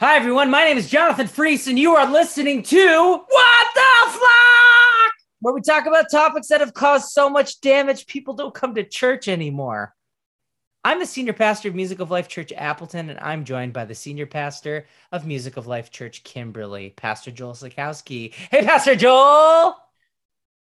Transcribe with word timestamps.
Hi, 0.00 0.14
everyone. 0.14 0.48
My 0.48 0.62
name 0.62 0.78
is 0.78 0.88
Jonathan 0.88 1.26
Freese, 1.26 1.66
and 1.66 1.76
you 1.76 1.96
are 1.96 2.08
listening 2.08 2.62
to 2.62 2.78
What 2.78 3.66
the 3.74 4.10
Flock, 4.12 5.12
where 5.40 5.52
we 5.52 5.60
talk 5.60 5.86
about 5.86 6.06
topics 6.08 6.46
that 6.46 6.60
have 6.60 6.72
caused 6.72 7.08
so 7.08 7.28
much 7.28 7.60
damage 7.60 8.06
people 8.06 8.34
don't 8.34 8.54
come 8.54 8.76
to 8.76 8.84
church 8.84 9.26
anymore. 9.26 9.92
I'm 10.84 11.00
the 11.00 11.04
senior 11.04 11.32
pastor 11.32 11.68
of 11.68 11.74
Music 11.74 11.98
of 11.98 12.12
Life 12.12 12.28
Church 12.28 12.52
Appleton, 12.56 13.10
and 13.10 13.18
I'm 13.18 13.44
joined 13.44 13.72
by 13.72 13.86
the 13.86 13.94
senior 13.96 14.26
pastor 14.26 14.86
of 15.10 15.26
Music 15.26 15.56
of 15.56 15.66
Life 15.66 15.90
Church 15.90 16.22
Kimberly, 16.22 16.90
Pastor 16.90 17.32
Joel 17.32 17.54
Sikowski. 17.54 18.32
Hey, 18.52 18.64
Pastor 18.64 18.94
Joel. 18.94 19.74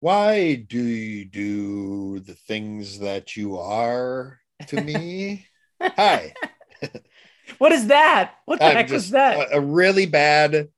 Why 0.00 0.56
do 0.56 0.82
you 0.82 1.24
do 1.24 2.18
the 2.18 2.34
things 2.34 2.98
that 2.98 3.36
you 3.36 3.58
are 3.58 4.40
to 4.66 4.80
me? 4.80 5.46
Hi. 5.80 6.34
What 7.58 7.72
is 7.72 7.88
that? 7.88 8.34
What 8.46 8.58
the 8.58 8.66
I'm 8.66 8.76
heck 8.76 8.90
was 8.90 9.02
just 9.02 9.12
that? 9.12 9.52
A, 9.52 9.58
a 9.58 9.60
really 9.60 10.06
bad 10.06 10.68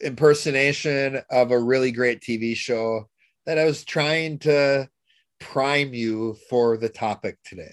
impersonation 0.00 1.20
of 1.30 1.50
a 1.50 1.58
really 1.58 1.92
great 1.92 2.20
TV 2.20 2.56
show 2.56 3.08
that 3.46 3.58
I 3.58 3.64
was 3.64 3.84
trying 3.84 4.38
to 4.40 4.88
prime 5.40 5.94
you 5.94 6.36
for 6.48 6.76
the 6.76 6.88
topic 6.88 7.38
today. 7.44 7.72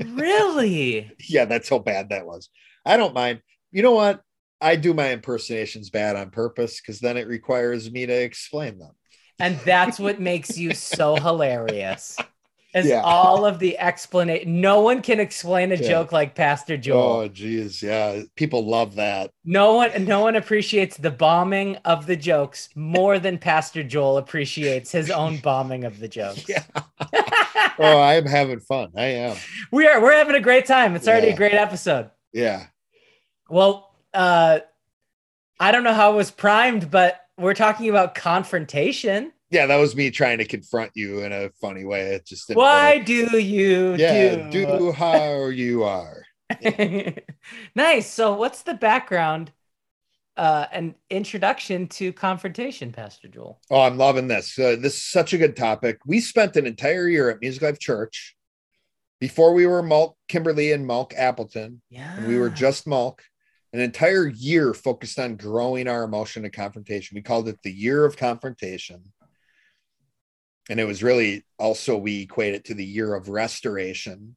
really? 0.00 1.10
Yeah, 1.28 1.46
that's 1.46 1.68
how 1.68 1.78
bad 1.78 2.10
that 2.10 2.26
was. 2.26 2.50
I 2.84 2.96
don't 2.96 3.14
mind. 3.14 3.40
You 3.72 3.82
know 3.82 3.92
what? 3.92 4.22
I 4.60 4.76
do 4.76 4.94
my 4.94 5.08
impersonations 5.08 5.90
bad 5.90 6.16
on 6.16 6.30
purpose 6.30 6.80
because 6.80 7.00
then 7.00 7.16
it 7.16 7.26
requires 7.26 7.90
me 7.90 8.06
to 8.06 8.12
explain 8.12 8.78
them. 8.78 8.92
And 9.38 9.58
that's 9.64 9.98
what 9.98 10.20
makes 10.20 10.56
you 10.56 10.72
so 10.72 11.16
hilarious. 11.16 12.16
Is 12.76 12.86
Yeah. 12.86 13.00
all 13.02 13.46
of 13.46 13.58
the 13.58 13.78
explanation. 13.78 14.60
No 14.60 14.80
one 14.82 15.00
can 15.00 15.18
explain 15.18 15.72
a 15.72 15.76
Yeah. 15.76 15.88
joke 15.88 16.12
like 16.12 16.34
Pastor 16.34 16.76
Joel. 16.76 17.02
Oh, 17.22 17.28
geez. 17.28 17.82
Yeah. 17.82 18.20
People 18.36 18.66
love 18.66 18.96
that. 18.96 19.30
No 19.46 19.74
one 19.76 20.04
no 20.04 20.20
one 20.20 20.36
appreciates 20.36 20.96
the 20.98 21.10
bombing 21.10 21.76
of 21.86 22.06
the 22.06 22.16
jokes 22.16 22.68
more 22.74 23.18
than 23.18 23.38
Pastor 23.38 23.82
Joel 23.82 24.18
appreciates 24.18 24.92
his 24.92 25.10
own 25.10 25.36
bombing 25.42 25.84
of 25.84 25.98
the 26.00 26.08
jokes. 26.08 26.46
Yeah. 26.48 26.62
Oh, 27.78 28.00
I'm 28.00 28.24
having 28.24 28.60
fun. 28.60 28.90
I 28.96 29.04
am. 29.04 29.36
we 29.70 29.86
are 29.86 30.00
we're 30.00 30.12
having 30.16 30.34
a 30.34 30.40
great 30.40 30.64
time. 30.64 30.96
It's 30.96 31.06
already 31.06 31.28
a 31.28 31.36
great 31.36 31.52
episode. 31.54 32.10
Yeah. 32.32 32.66
Well, 33.50 33.94
uh 34.14 34.60
I 35.60 35.72
don't 35.72 35.84
know 35.84 35.92
how 35.94 36.12
it 36.12 36.16
was 36.16 36.30
primed, 36.30 36.90
but 36.90 37.20
we're 37.38 37.54
talking 37.54 37.88
about 37.90 38.14
confrontation. 38.14 39.32
Yeah. 39.50 39.66
That 39.66 39.76
was 39.76 39.94
me 39.96 40.10
trying 40.10 40.38
to 40.38 40.44
confront 40.44 40.92
you 40.94 41.20
in 41.20 41.32
a 41.32 41.50
funny 41.60 41.84
way. 41.84 42.14
It 42.14 42.26
just 42.26 42.48
didn't 42.48 42.58
Why 42.58 42.96
work. 42.96 43.06
do 43.06 43.38
you 43.38 43.94
Yeah. 43.94 44.48
do? 44.50 44.66
Do 44.66 44.92
how 44.92 45.46
you 45.46 45.84
are. 45.84 46.22
nice. 47.74 48.10
So, 48.10 48.34
what's 48.34 48.62
the 48.62 48.74
background 48.74 49.52
uh, 50.36 50.66
and 50.72 50.94
introduction 51.10 51.86
to 51.88 52.12
confrontation, 52.12 52.92
Pastor 52.92 53.28
Joel? 53.28 53.60
Oh, 53.70 53.80
I'm 53.80 53.96
loving 53.98 54.28
this. 54.28 54.58
Uh, 54.58 54.76
this 54.78 54.94
is 54.96 55.04
such 55.04 55.32
a 55.32 55.38
good 55.38 55.56
topic. 55.56 55.98
We 56.06 56.20
spent 56.20 56.56
an 56.56 56.66
entire 56.66 57.08
year 57.08 57.30
at 57.30 57.40
Music 57.40 57.62
Life 57.62 57.78
Church 57.78 58.36
before 59.20 59.54
we 59.54 59.66
were 59.66 59.82
Malk 59.82 60.14
Kimberly 60.28 60.72
and 60.72 60.88
Malk 60.88 61.12
Appleton, 61.16 61.80
Yeah. 61.90 62.16
and 62.16 62.28
we 62.28 62.38
were 62.38 62.50
just 62.50 62.86
Malk. 62.86 63.20
An 63.72 63.80
entire 63.80 64.26
year 64.28 64.72
focused 64.72 65.18
on 65.18 65.36
growing 65.36 65.88
our 65.88 66.04
emotion 66.04 66.44
to 66.44 66.50
confrontation. 66.50 67.14
We 67.14 67.22
called 67.22 67.48
it 67.48 67.58
the 67.62 67.72
year 67.72 68.04
of 68.06 68.16
confrontation. 68.16 69.02
And 70.68 70.80
it 70.80 70.84
was 70.84 71.02
really 71.02 71.44
also, 71.58 71.96
we 71.96 72.22
equate 72.22 72.54
it 72.54 72.64
to 72.66 72.74
the 72.74 72.84
year 72.84 73.14
of 73.14 73.28
restoration. 73.28 74.36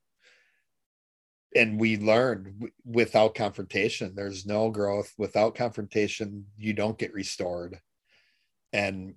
And 1.56 1.80
we 1.80 1.98
learned 1.98 2.70
without 2.86 3.34
confrontation, 3.34 4.14
there's 4.16 4.46
no 4.46 4.70
growth. 4.70 5.12
Without 5.18 5.56
confrontation, 5.56 6.46
you 6.58 6.74
don't 6.74 6.98
get 6.98 7.14
restored. 7.14 7.80
And 8.72 9.16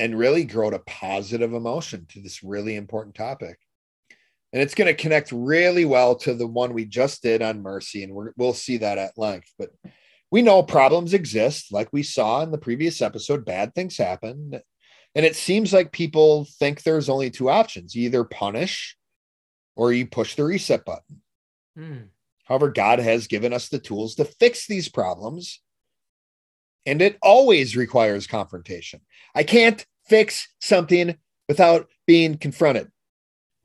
and 0.00 0.18
really 0.18 0.44
grow 0.44 0.70
to 0.70 0.78
positive 0.78 1.52
emotion 1.52 2.06
to 2.08 2.20
this 2.20 2.42
really 2.42 2.74
important 2.74 3.14
topic. 3.14 3.58
And 4.52 4.62
it's 4.62 4.74
going 4.74 4.86
to 4.86 5.00
connect 5.00 5.30
really 5.30 5.84
well 5.84 6.16
to 6.16 6.32
the 6.32 6.46
one 6.46 6.72
we 6.72 6.86
just 6.86 7.22
did 7.22 7.42
on 7.42 7.62
mercy. 7.62 8.02
And 8.02 8.14
we're, 8.14 8.32
we'll 8.36 8.54
see 8.54 8.78
that 8.78 8.96
at 8.96 9.18
length. 9.18 9.52
But 9.58 9.70
we 10.30 10.40
know 10.40 10.62
problems 10.62 11.12
exist. 11.12 11.70
Like 11.70 11.92
we 11.92 12.02
saw 12.02 12.42
in 12.42 12.50
the 12.50 12.58
previous 12.58 13.02
episode, 13.02 13.44
bad 13.44 13.74
things 13.74 13.98
happen. 13.98 14.60
And 15.14 15.26
it 15.26 15.36
seems 15.36 15.72
like 15.72 15.92
people 15.92 16.46
think 16.58 16.82
there's 16.82 17.08
only 17.08 17.30
two 17.30 17.50
options 17.50 17.94
you 17.94 18.04
either 18.04 18.24
punish 18.24 18.96
or 19.76 19.92
you 19.92 20.06
push 20.06 20.34
the 20.34 20.44
reset 20.44 20.84
button. 20.84 21.22
Hmm. 21.76 21.96
However, 22.44 22.70
God 22.70 22.98
has 22.98 23.26
given 23.26 23.52
us 23.52 23.68
the 23.68 23.78
tools 23.78 24.14
to 24.16 24.24
fix 24.24 24.66
these 24.66 24.88
problems. 24.88 25.60
And 26.86 27.02
it 27.02 27.18
always 27.22 27.76
requires 27.76 28.26
confrontation. 28.26 29.00
I 29.34 29.42
can't 29.42 29.84
fix 30.08 30.48
something 30.60 31.16
without 31.48 31.88
being 32.06 32.38
confronted. 32.38 32.90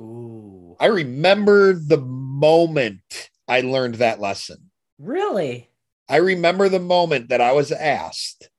Ooh. 0.02 0.76
I 0.80 0.88
remember 0.88 1.74
the 1.74 1.98
moment 1.98 3.30
I 3.48 3.62
learned 3.62 3.96
that 3.96 4.20
lesson. 4.20 4.70
Really? 5.00 5.70
I 6.08 6.18
remember 6.18 6.70
the 6.70 6.80
moment 6.80 7.30
that 7.30 7.42
I 7.42 7.54
was 7.54 7.72
asked, 7.72 8.50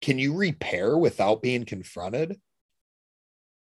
Can 0.00 0.18
you 0.18 0.34
repair 0.34 0.96
without 0.96 1.42
being 1.42 1.64
confronted? 1.64 2.38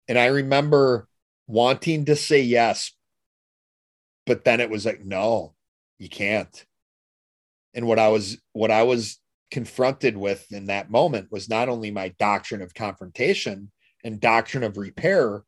And 0.07 0.17
I 0.17 0.27
remember 0.27 1.07
wanting 1.47 2.05
to 2.05 2.15
say 2.15 2.41
yes, 2.41 2.93
but 4.25 4.43
then 4.45 4.59
it 4.59 4.69
was 4.69 4.85
like, 4.85 5.03
No, 5.03 5.55
you 5.97 6.09
can't. 6.09 6.65
And 7.73 7.87
what 7.87 7.99
I 7.99 8.09
was, 8.09 8.37
what 8.53 8.71
I 8.71 8.83
was 8.83 9.19
confronted 9.51 10.17
with 10.17 10.51
in 10.51 10.67
that 10.67 10.89
moment 10.89 11.31
was 11.31 11.49
not 11.49 11.69
only 11.69 11.91
my 11.91 12.09
doctrine 12.19 12.61
of 12.61 12.73
confrontation 12.73 13.71
and 14.03 14.19
doctrine 14.19 14.63
of 14.63 14.77
repair, 14.77 15.43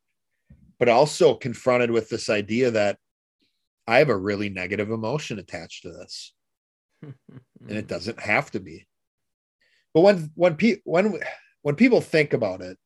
but 0.78 0.88
also 0.88 1.34
confronted 1.34 1.90
with 1.90 2.08
this 2.08 2.30
idea 2.30 2.70
that 2.70 2.98
I 3.86 3.98
have 3.98 4.08
a 4.08 4.16
really 4.16 4.48
negative 4.48 4.90
emotion 4.90 5.38
attached 5.38 5.82
to 5.82 5.90
this 5.90 6.32
and 7.02 7.14
it 7.68 7.86
doesn't 7.86 8.20
have 8.20 8.50
to 8.52 8.60
be. 8.60 8.86
But 9.94 10.00
when 10.02 10.30
when 10.34 10.56
pe- 10.56 10.80
when 10.84 11.18
when 11.62 11.74
people 11.74 12.00
think 12.00 12.32
about 12.32 12.60
it, 12.60 12.78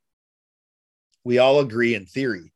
we 1.24 1.38
all 1.38 1.60
agree 1.60 1.94
in 1.94 2.06
theory 2.06 2.52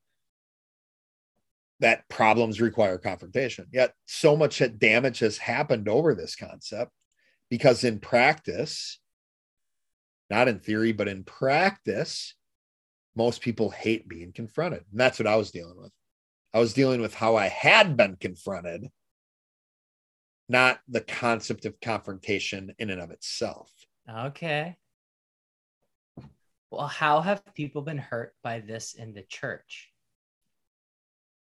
that 1.80 2.08
problems 2.08 2.60
require 2.60 2.98
confrontation. 2.98 3.66
Yet 3.72 3.94
so 4.06 4.36
much 4.36 4.62
damage 4.78 5.20
has 5.20 5.38
happened 5.38 5.88
over 5.88 6.14
this 6.14 6.34
concept 6.34 6.90
because 7.50 7.84
in 7.84 8.00
practice, 8.00 8.98
not 10.28 10.48
in 10.48 10.58
theory, 10.58 10.92
but 10.92 11.08
in 11.08 11.24
practice, 11.24 12.34
most 13.14 13.42
people 13.42 13.70
hate 13.70 14.08
being 14.08 14.32
confronted. 14.32 14.84
And 14.90 15.00
that's 15.00 15.18
what 15.18 15.28
I 15.28 15.36
was 15.36 15.50
dealing 15.50 15.76
with. 15.76 15.92
I 16.52 16.58
was 16.58 16.72
dealing 16.72 17.00
with 17.00 17.14
how 17.14 17.36
I 17.36 17.46
had 17.46 17.96
been 17.96 18.16
confronted 18.16 18.88
not 20.48 20.80
the 20.88 21.00
concept 21.00 21.66
of 21.66 21.80
confrontation 21.80 22.74
in 22.78 22.90
and 22.90 23.00
of 23.00 23.10
itself. 23.10 23.70
Okay. 24.10 24.76
Well, 26.70 26.86
how 26.86 27.20
have 27.20 27.42
people 27.54 27.82
been 27.82 27.98
hurt 27.98 28.34
by 28.42 28.60
this 28.60 28.94
in 28.94 29.12
the 29.12 29.22
church? 29.22 29.90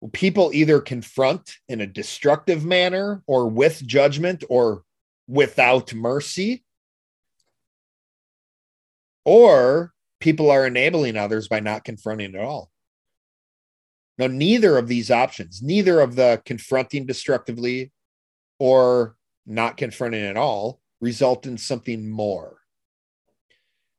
Well, 0.00 0.10
People 0.10 0.50
either 0.52 0.80
confront 0.80 1.56
in 1.68 1.80
a 1.80 1.86
destructive 1.86 2.64
manner 2.64 3.22
or 3.26 3.48
with 3.48 3.86
judgment 3.86 4.44
or 4.48 4.84
without 5.26 5.92
mercy, 5.94 6.64
or 9.24 9.92
people 10.20 10.50
are 10.50 10.66
enabling 10.66 11.16
others 11.16 11.48
by 11.48 11.60
not 11.60 11.84
confronting 11.84 12.34
at 12.34 12.40
all. 12.40 12.70
Now, 14.18 14.26
neither 14.26 14.78
of 14.78 14.88
these 14.88 15.10
options, 15.10 15.62
neither 15.62 16.00
of 16.00 16.16
the 16.16 16.42
confronting 16.44 17.06
destructively 17.06 17.92
or 18.58 19.16
not 19.46 19.76
confronting 19.76 20.22
at 20.22 20.36
all, 20.36 20.80
result 21.00 21.46
in 21.46 21.58
something 21.58 22.08
more. 22.08 22.57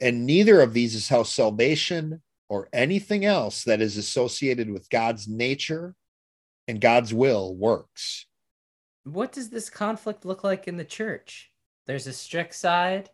And 0.02 0.26
neither 0.26 0.62
of 0.62 0.74
these 0.74 0.96
is 0.96 1.10
how 1.10 1.24
salvation 1.24 2.22
or 2.48 2.70
anything 2.74 3.26
else 3.26 3.64
that 3.64 3.82
is 3.82 3.98
associated 3.98 4.70
with 4.70 4.90
God's 4.90 5.28
nature 5.28 5.96
and 6.68 6.82
God's 6.82 7.14
will 7.14 7.56
works. 7.56 8.26
What 9.04 9.32
does 9.32 9.50
this 9.50 9.70
conflict 9.70 10.26
look 10.26 10.44
like 10.44 10.68
in 10.68 10.78
the 10.78 10.86
church? 10.86 11.52
There's 11.86 12.08
a 12.08 12.14
strict 12.14 12.56
side, 12.56 13.10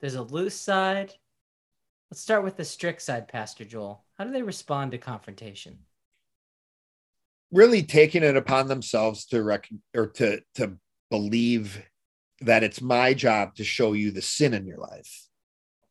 there's 0.00 0.14
a 0.14 0.22
loose 0.22 0.58
side. 0.58 1.14
Let's 2.10 2.20
start 2.20 2.44
with 2.44 2.56
the 2.56 2.64
strict 2.64 3.02
side, 3.02 3.26
Pastor 3.26 3.64
Joel. 3.64 4.04
How 4.16 4.24
do 4.24 4.30
they 4.30 4.42
respond 4.42 4.92
to 4.92 4.98
confrontation? 4.98 5.78
Really 7.50 7.82
taking 7.82 8.22
it 8.22 8.36
upon 8.36 8.68
themselves 8.68 9.26
to 9.26 9.42
rec- 9.42 9.70
or 9.94 10.06
to 10.08 10.40
to 10.54 10.76
believe 11.10 11.82
that 12.40 12.62
it's 12.62 12.80
my 12.80 13.14
job 13.14 13.54
to 13.56 13.64
show 13.64 13.92
you 13.92 14.10
the 14.10 14.22
sin 14.22 14.54
in 14.54 14.66
your 14.66 14.78
life 14.78 15.26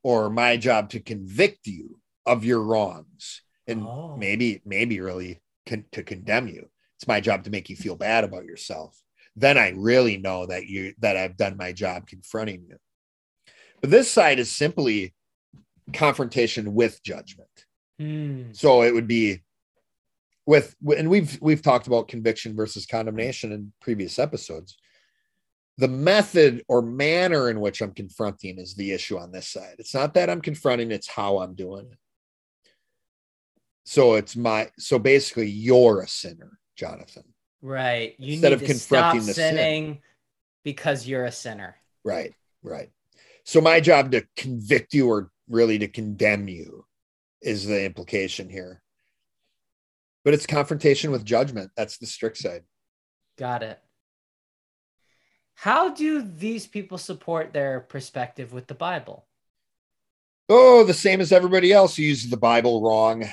or 0.06 0.30
my 0.30 0.56
job 0.56 0.88
to 0.92 1.00
convict 1.00 1.66
you 1.66 2.00
of 2.28 2.46
your 2.46 2.62
wrongs 2.62 3.42
and 3.66 3.82
Oh. 3.82 4.16
maybe 4.16 4.62
maybe 4.64 5.02
really 5.02 5.42
con- 5.66 5.86
to 5.94 6.04
condemn 6.04 6.48
you 6.48 6.70
it's 6.96 7.08
my 7.08 7.20
job 7.20 7.44
to 7.44 7.50
make 7.50 7.70
you 7.72 7.76
feel 7.76 7.96
bad 7.96 8.24
about 8.24 8.46
yourself 8.46 9.02
then 9.36 9.58
I 9.58 9.70
really 9.76 10.18
know 10.18 10.46
that 10.46 10.68
you 10.68 10.94
that 11.00 11.18
I've 11.18 11.36
done 11.36 11.58
my 11.58 11.74
job 11.74 12.08
confronting 12.08 12.62
you. 12.70 12.78
But 13.82 13.90
this 13.90 14.10
side 14.10 14.40
is 14.40 14.50
simply 14.50 15.14
confrontation 15.92 16.74
with 16.74 17.04
judgment. 17.04 17.50
Hmm. 18.00 18.54
So 18.54 18.84
it 18.84 18.94
would 18.94 19.08
be 19.08 19.44
with 20.46 20.74
and 20.98 21.10
we've 21.10 21.38
we've 21.42 21.62
talked 21.62 21.88
about 21.88 22.08
conviction 22.08 22.56
versus 22.56 22.86
condemnation 22.86 23.52
in 23.52 23.74
previous 23.82 24.20
episodes. 24.20 24.78
The 25.78 25.88
method 25.90 26.64
or 26.68 26.82
manner 26.82 27.50
in 27.50 27.60
which 27.60 27.82
I'm 27.82 27.92
confronting 27.92 28.60
is 28.60 28.76
the 28.76 28.92
issue 28.92 29.18
on 29.18 29.32
this 29.32 29.50
side. 29.50 29.76
It's 29.78 29.94
not 29.94 30.14
that 30.14 30.30
I'm 30.30 30.42
confronting, 30.42 30.92
it's 30.92 31.08
how 31.08 31.40
I'm 31.40 31.54
doing 31.54 31.88
it. 31.92 31.98
So 33.84 34.16
it's 34.16 34.36
my 34.36 34.70
so 34.80 34.98
basically 34.98 35.50
you're 35.50 36.02
a 36.02 36.08
sinner, 36.08 36.60
Jonathan. 36.76 37.24
Right. 37.62 38.16
You 38.18 38.34
Instead 38.34 38.50
need 38.50 38.54
of 38.54 38.60
to 38.62 38.66
confronting 38.66 39.22
stop 39.22 39.28
the 39.28 39.34
sin. 39.34 39.56
sinning 39.56 40.00
because 40.64 41.08
you're 41.08 41.26
a 41.26 41.32
sinner. 41.32 41.76
Right, 42.04 42.34
right. 42.64 42.90
So 43.44 43.62
my 43.62 43.80
job 43.80 44.12
to 44.12 44.26
convict 44.36 44.94
you 44.94 45.10
or 45.10 45.32
really 45.50 45.78
to 45.80 45.88
condemn 45.88 46.48
you 46.48 46.86
is 47.42 47.66
the 47.66 47.86
implication 47.86 48.50
here. 48.50 48.82
But 50.24 50.34
it's 50.34 50.48
confrontation 50.48 51.12
with 51.12 51.24
judgment. 51.24 51.72
That's 51.78 51.98
the 52.00 52.08
strict 52.08 52.38
side. 52.38 52.64
Got 53.38 53.62
it. 53.62 53.80
How 55.56 55.90
do 55.90 56.22
these 56.22 56.68
people 56.68 56.98
support 56.98 57.54
their 57.54 57.80
perspective 57.80 58.54
with 58.54 58.68
the 58.68 58.74
Bible? 58.74 59.26
Oh, 60.48 60.84
the 60.84 60.94
same 60.94 61.22
as 61.22 61.32
everybody 61.32 61.72
else 61.72 61.98
uses 61.98 62.30
the 62.30 62.38
Bible 62.38 62.84
wrong. 62.84 63.26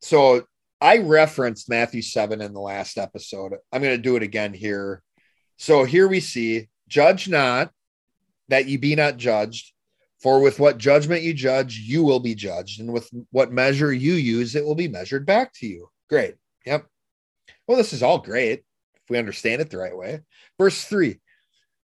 So 0.00 0.46
I 0.80 0.98
referenced 0.98 1.68
Matthew 1.68 2.00
7 2.00 2.40
in 2.40 2.54
the 2.54 2.60
last 2.60 2.96
episode. 2.96 3.54
I'm 3.72 3.82
going 3.82 3.96
to 3.96 4.02
do 4.02 4.16
it 4.16 4.22
again 4.22 4.54
here. 4.54 5.02
So 5.58 5.84
here 5.84 6.08
we 6.08 6.20
see, 6.20 6.68
judge 6.88 7.28
not 7.28 7.70
that 8.48 8.66
ye 8.66 8.76
be 8.76 8.94
not 8.94 9.16
judged, 9.16 9.72
for 10.20 10.40
with 10.40 10.58
what 10.58 10.78
judgment 10.78 11.22
you 11.22 11.34
judge, 11.34 11.78
you 11.78 12.02
will 12.04 12.20
be 12.20 12.34
judged, 12.34 12.80
and 12.80 12.92
with 12.92 13.10
what 13.30 13.52
measure 13.52 13.92
you 13.92 14.14
use, 14.14 14.54
it 14.54 14.64
will 14.64 14.74
be 14.74 14.88
measured 14.88 15.26
back 15.26 15.52
to 15.54 15.66
you. 15.66 15.88
Great. 16.08 16.36
Yep. 16.64 16.86
Well, 17.66 17.76
this 17.76 17.92
is 17.92 18.02
all 18.02 18.18
great 18.18 18.64
we 19.12 19.18
understand 19.18 19.60
it 19.60 19.70
the 19.70 19.78
right 19.78 19.96
way. 19.96 20.20
Verse 20.58 20.84
3 20.84 21.20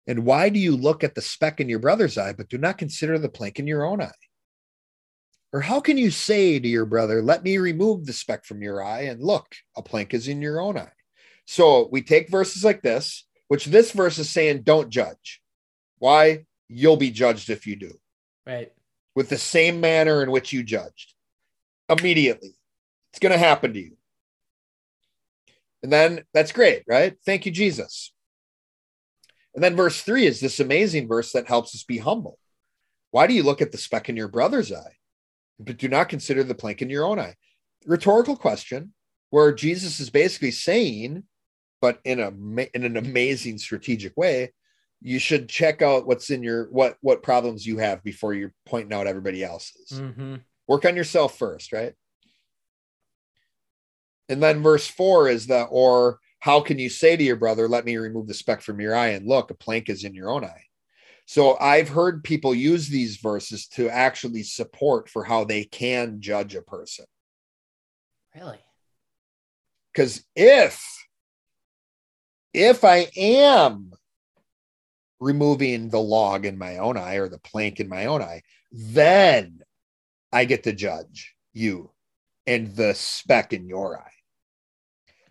And 0.08 0.26
why 0.26 0.50
do 0.50 0.60
you 0.60 0.76
look 0.76 1.04
at 1.04 1.16
the 1.16 1.22
speck 1.22 1.60
in 1.62 1.70
your 1.70 1.80
brother's 1.80 2.18
eye, 2.18 2.34
but 2.34 2.50
do 2.50 2.58
not 2.58 2.78
consider 2.78 3.18
the 3.18 3.30
plank 3.30 3.60
in 3.60 3.68
your 3.68 3.86
own 3.86 4.02
eye? 4.02 4.12
Or 5.54 5.62
how 5.62 5.80
can 5.80 6.00
you 6.00 6.10
say 6.10 6.60
to 6.60 6.68
your 6.68 6.86
brother, 6.86 7.22
Let 7.22 7.44
me 7.44 7.58
remove 7.60 8.06
the 8.06 8.14
speck 8.14 8.44
from 8.44 8.62
your 8.64 8.84
eye, 8.84 9.04
and 9.04 9.22
look, 9.24 9.46
a 9.78 9.84
plank 9.84 10.14
is 10.14 10.28
in 10.28 10.42
your 10.42 10.60
own 10.60 10.78
eye? 10.78 10.92
So 11.46 11.88
we 11.92 12.02
take 12.02 12.30
verses 12.30 12.64
like 12.64 12.82
this, 12.82 13.26
which 13.48 13.66
this 13.66 13.92
verse 13.92 14.18
is 14.18 14.30
saying, 14.30 14.64
Don't 14.64 14.90
judge. 14.90 15.42
Why? 16.00 16.46
You'll 16.68 16.98
be 16.98 17.12
judged 17.12 17.52
if 17.52 17.68
you 17.68 17.76
do, 17.76 18.00
Right. 18.48 18.74
with 19.16 19.30
the 19.30 19.38
same 19.38 19.80
manner 19.80 20.24
in 20.24 20.32
which 20.32 20.52
you 20.52 20.64
judged 20.64 21.14
immediately. 21.88 22.56
It's 23.12 23.20
going 23.20 23.32
to 23.34 23.38
happen 23.38 23.74
to 23.74 23.80
you. 23.80 23.96
And 25.84 25.92
then 25.92 26.24
that's 26.34 26.54
great, 26.54 26.84
right? 26.88 27.16
Thank 27.26 27.46
you, 27.46 27.52
Jesus. 27.52 28.14
And 29.54 29.64
then 29.64 29.76
verse 29.76 30.02
three 30.02 30.26
is 30.26 30.40
this 30.40 30.60
amazing 30.60 31.08
verse 31.08 31.34
that 31.34 31.48
helps 31.48 31.76
us 31.76 31.84
be 31.84 32.00
humble. 32.00 32.40
Why 33.12 33.28
do 33.28 33.34
you 33.34 33.44
look 33.44 33.62
at 33.62 33.72
the 33.72 33.78
speck 33.78 34.10
in 34.10 34.18
your 34.18 34.30
brother's 34.30 34.72
eye, 34.72 34.96
but 35.60 35.78
do 35.78 35.88
not 35.88 36.10
consider 36.10 36.44
the 36.44 36.56
plank 36.56 36.82
in 36.82 36.90
your 36.90 37.06
own 37.06 37.20
eye? 37.20 37.36
Rhetorical 37.86 38.36
question 38.36 38.94
where 39.30 39.54
Jesus 39.54 40.00
is 40.00 40.10
basically 40.10 40.52
saying, 40.52 41.24
but 41.82 42.00
in 42.06 42.20
a 42.20 42.30
in 42.74 42.86
an 42.86 42.98
amazing 42.98 43.58
strategic 43.58 44.16
way, 44.16 44.54
you 45.02 45.20
should 45.20 45.50
check 45.50 45.82
out 45.82 46.08
what's 46.08 46.30
in 46.30 46.42
your 46.42 46.72
what 46.72 46.96
what 47.02 47.22
problems 47.22 47.66
you 47.66 47.78
have 47.78 48.02
before 48.04 48.34
you're 48.34 48.54
pointing 48.66 48.94
out 48.94 49.06
everybody 49.06 49.44
else's. 49.44 50.00
Mm-hmm. 50.00 50.36
Work 50.68 50.86
on 50.86 50.96
yourself 50.96 51.38
first, 51.38 51.74
right? 51.74 51.94
And 54.30 54.42
then 54.42 54.64
verse 54.64 54.88
four 54.88 55.28
is 55.28 55.48
the 55.48 55.64
or 55.64 56.20
how 56.40 56.60
can 56.60 56.78
you 56.78 56.90
say 56.90 57.16
to 57.16 57.24
your 57.24 57.36
brother, 57.36 57.68
let 57.68 57.86
me 57.86 57.98
remove 57.98 58.28
the 58.28 58.34
speck 58.34 58.62
from 58.62 58.82
your 58.82 58.96
eye 58.96 59.10
and 59.10 59.28
look, 59.28 59.50
a 59.50 59.54
plank 59.54 59.90
is 59.90 60.04
in 60.04 60.14
your 60.14 60.30
own 60.30 60.44
eye. 60.44 60.64
So 61.26 61.58
I've 61.58 61.88
heard 61.88 62.24
people 62.24 62.54
use 62.54 62.90
these 62.90 63.18
verses 63.18 63.68
to 63.70 63.90
actually 63.90 64.44
support 64.44 65.10
for 65.10 65.24
how 65.24 65.46
they 65.46 65.64
can 65.64 66.20
judge 66.20 66.54
a 66.56 66.62
person. 66.62 67.06
Really? 68.36 68.60
Because 69.94 70.24
if 70.36 70.84
if 72.54 72.84
I 72.84 73.08
am 73.16 73.92
removing 75.20 75.90
the 75.90 76.02
log 76.02 76.46
in 76.46 76.58
my 76.58 76.78
own 76.78 76.98
eye 76.98 77.16
or 77.16 77.30
the 77.30 77.40
plank 77.40 77.80
in 77.80 77.88
my 77.88 78.08
own 78.08 78.22
eye, 78.22 78.42
then 78.72 79.60
I 80.32 80.46
get 80.46 80.64
to 80.64 80.74
judge 80.74 81.36
you 81.54 81.93
and 82.46 82.76
the 82.76 82.94
speck 82.94 83.54
in 83.54 83.68
your 83.68 83.98
eye. 84.00 84.12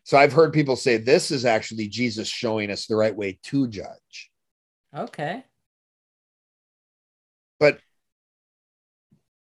So 0.05 0.19
I've 0.19 0.33
heard 0.33 0.53
people 0.53 0.77
say 0.77 0.97
this 0.97 1.31
is 1.31 1.45
actually 1.45 1.89
Jesus 1.89 2.29
showing 2.29 2.71
us 2.71 2.87
the 2.87 2.97
right 2.97 3.15
way 3.15 3.39
to 3.45 3.69
judge. 3.69 4.31
Okay. 4.97 5.45
But 7.61 7.79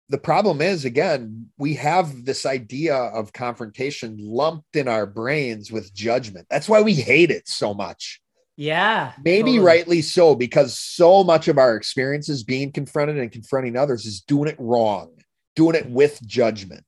the 0.08 0.18
problem 0.18 0.60
is, 0.60 0.84
again, 0.84 1.50
we 1.58 1.74
have 1.74 2.24
this 2.24 2.46
idea 2.46 2.94
of 2.94 3.32
confrontation 3.32 4.16
lumped 4.20 4.76
in 4.76 4.86
our 4.86 5.06
brains 5.06 5.72
with 5.72 5.92
judgment. 5.92 6.46
That's 6.50 6.68
why 6.68 6.82
we 6.82 6.94
hate 6.94 7.30
it 7.30 7.48
so 7.48 7.74
much. 7.74 8.20
Yeah. 8.56 9.12
Maybe 9.24 9.52
totally. 9.52 9.58
rightly 9.58 10.02
so, 10.02 10.36
because 10.36 10.78
so 10.78 11.24
much 11.24 11.48
of 11.48 11.58
our 11.58 11.74
experiences 11.74 12.44
being 12.44 12.70
confronted 12.70 13.18
and 13.18 13.32
confronting 13.32 13.76
others 13.76 14.06
is 14.06 14.20
doing 14.20 14.48
it 14.48 14.56
wrong, 14.60 15.10
doing 15.56 15.74
it 15.74 15.90
with 15.90 16.24
judgment. 16.24 16.84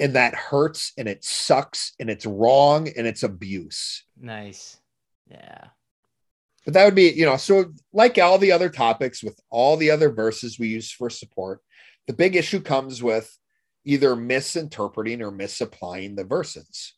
And 0.00 0.14
that 0.14 0.34
hurts 0.34 0.92
and 0.96 1.08
it 1.08 1.24
sucks 1.24 1.92
and 1.98 2.08
it's 2.08 2.26
wrong 2.26 2.88
and 2.96 3.06
it's 3.06 3.24
abuse. 3.24 4.04
Nice. 4.20 4.78
Yeah. 5.28 5.68
But 6.64 6.74
that 6.74 6.84
would 6.84 6.94
be, 6.94 7.10
you 7.10 7.24
know, 7.24 7.36
so 7.36 7.72
like 7.92 8.18
all 8.18 8.38
the 8.38 8.52
other 8.52 8.68
topics 8.68 9.22
with 9.22 9.40
all 9.50 9.76
the 9.76 9.90
other 9.90 10.10
verses 10.10 10.58
we 10.58 10.68
use 10.68 10.92
for 10.92 11.10
support, 11.10 11.60
the 12.06 12.12
big 12.12 12.36
issue 12.36 12.60
comes 12.60 13.02
with 13.02 13.30
either 13.84 14.14
misinterpreting 14.14 15.22
or 15.22 15.30
misapplying 15.30 16.14
the 16.14 16.24
verses. 16.24 16.94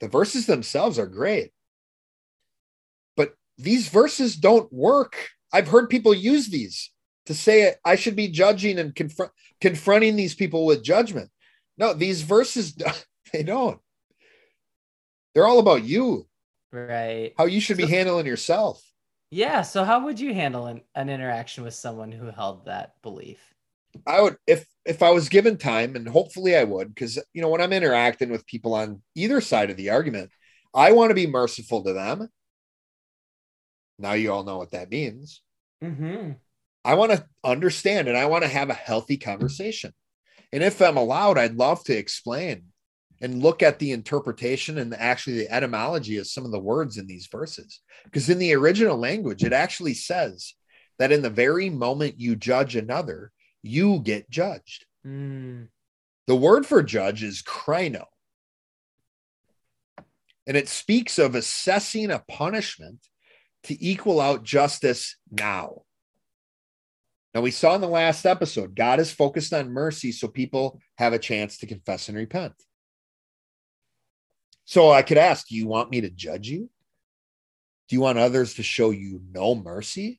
The 0.00 0.08
verses 0.08 0.46
themselves 0.46 0.98
are 0.98 1.06
great, 1.06 1.52
but 3.16 3.34
these 3.56 3.88
verses 3.88 4.36
don't 4.36 4.70
work. 4.72 5.16
I've 5.52 5.68
heard 5.68 5.88
people 5.88 6.12
use 6.12 6.48
these 6.48 6.90
to 7.26 7.34
say 7.34 7.74
I 7.84 7.96
should 7.96 8.16
be 8.16 8.28
judging 8.28 8.78
and 8.78 8.94
confront 8.94 9.32
confronting 9.60 10.16
these 10.16 10.34
people 10.34 10.66
with 10.66 10.82
judgment. 10.82 11.30
No, 11.78 11.92
these 11.92 12.22
verses 12.22 12.76
they 13.32 13.42
don't. 13.42 13.80
They're 15.34 15.46
all 15.46 15.58
about 15.58 15.84
you, 15.84 16.26
Right. 16.72 17.32
how 17.36 17.44
you 17.44 17.60
should 17.60 17.76
be 17.76 17.86
handling 17.86 18.26
yourself. 18.26 18.82
Yeah. 19.30 19.62
So 19.62 19.84
how 19.84 20.04
would 20.04 20.18
you 20.18 20.32
handle 20.32 20.66
an, 20.66 20.82
an 20.94 21.08
interaction 21.08 21.64
with 21.64 21.74
someone 21.74 22.12
who 22.12 22.26
held 22.30 22.66
that 22.66 22.94
belief? 23.02 23.38
I 24.06 24.20
would 24.20 24.36
if 24.46 24.66
if 24.84 25.02
I 25.02 25.10
was 25.10 25.28
given 25.28 25.56
time, 25.56 25.96
and 25.96 26.08
hopefully 26.08 26.56
I 26.56 26.64
would, 26.64 26.94
because 26.94 27.18
you 27.32 27.42
know 27.42 27.48
when 27.48 27.60
I'm 27.60 27.72
interacting 27.72 28.30
with 28.30 28.46
people 28.46 28.74
on 28.74 29.02
either 29.14 29.40
side 29.40 29.70
of 29.70 29.76
the 29.76 29.90
argument, 29.90 30.30
I 30.74 30.92
want 30.92 31.10
to 31.10 31.14
be 31.14 31.26
merciful 31.26 31.82
to 31.84 31.92
them. 31.92 32.28
Now 33.98 34.12
you 34.12 34.32
all 34.32 34.44
know 34.44 34.58
what 34.58 34.72
that 34.72 34.90
means. 34.90 35.40
Mm-hmm. 35.82 36.32
I 36.84 36.94
want 36.94 37.12
to 37.12 37.26
understand 37.42 38.08
and 38.08 38.16
I 38.16 38.26
want 38.26 38.44
to 38.44 38.48
have 38.48 38.70
a 38.70 38.74
healthy 38.74 39.16
conversation. 39.16 39.92
And 40.56 40.64
if 40.64 40.80
I'm 40.80 40.96
allowed, 40.96 41.36
I'd 41.36 41.56
love 41.56 41.84
to 41.84 41.94
explain 41.94 42.62
and 43.20 43.42
look 43.42 43.62
at 43.62 43.78
the 43.78 43.92
interpretation 43.92 44.78
and 44.78 44.94
actually 44.94 45.36
the 45.36 45.52
etymology 45.52 46.16
of 46.16 46.26
some 46.26 46.46
of 46.46 46.50
the 46.50 46.58
words 46.58 46.96
in 46.96 47.06
these 47.06 47.26
verses. 47.30 47.82
Because 48.04 48.30
in 48.30 48.38
the 48.38 48.54
original 48.54 48.96
language, 48.96 49.44
it 49.44 49.52
actually 49.52 49.92
says 49.92 50.54
that 50.98 51.12
in 51.12 51.20
the 51.20 51.28
very 51.28 51.68
moment 51.68 52.18
you 52.18 52.36
judge 52.36 52.74
another, 52.74 53.32
you 53.62 54.00
get 54.00 54.30
judged. 54.30 54.86
Mm. 55.06 55.68
The 56.26 56.36
word 56.36 56.64
for 56.64 56.82
judge 56.82 57.22
is 57.22 57.42
krino. 57.42 58.06
And 60.46 60.56
it 60.56 60.70
speaks 60.70 61.18
of 61.18 61.34
assessing 61.34 62.10
a 62.10 62.24
punishment 62.28 63.00
to 63.64 63.84
equal 63.84 64.22
out 64.22 64.42
justice 64.42 65.18
now. 65.30 65.82
Now, 67.36 67.42
we 67.42 67.50
saw 67.50 67.74
in 67.74 67.82
the 67.82 67.86
last 67.86 68.24
episode, 68.24 68.74
God 68.74 68.98
is 68.98 69.12
focused 69.12 69.52
on 69.52 69.70
mercy 69.70 70.10
so 70.10 70.26
people 70.26 70.80
have 70.96 71.12
a 71.12 71.18
chance 71.18 71.58
to 71.58 71.66
confess 71.66 72.08
and 72.08 72.16
repent. 72.16 72.54
So 74.64 74.90
I 74.90 75.02
could 75.02 75.18
ask, 75.18 75.46
do 75.46 75.54
you 75.54 75.66
want 75.66 75.90
me 75.90 76.00
to 76.00 76.08
judge 76.08 76.48
you? 76.48 76.70
Do 77.90 77.96
you 77.96 78.00
want 78.00 78.16
others 78.16 78.54
to 78.54 78.62
show 78.62 78.88
you 78.88 79.20
no 79.32 79.54
mercy? 79.54 80.18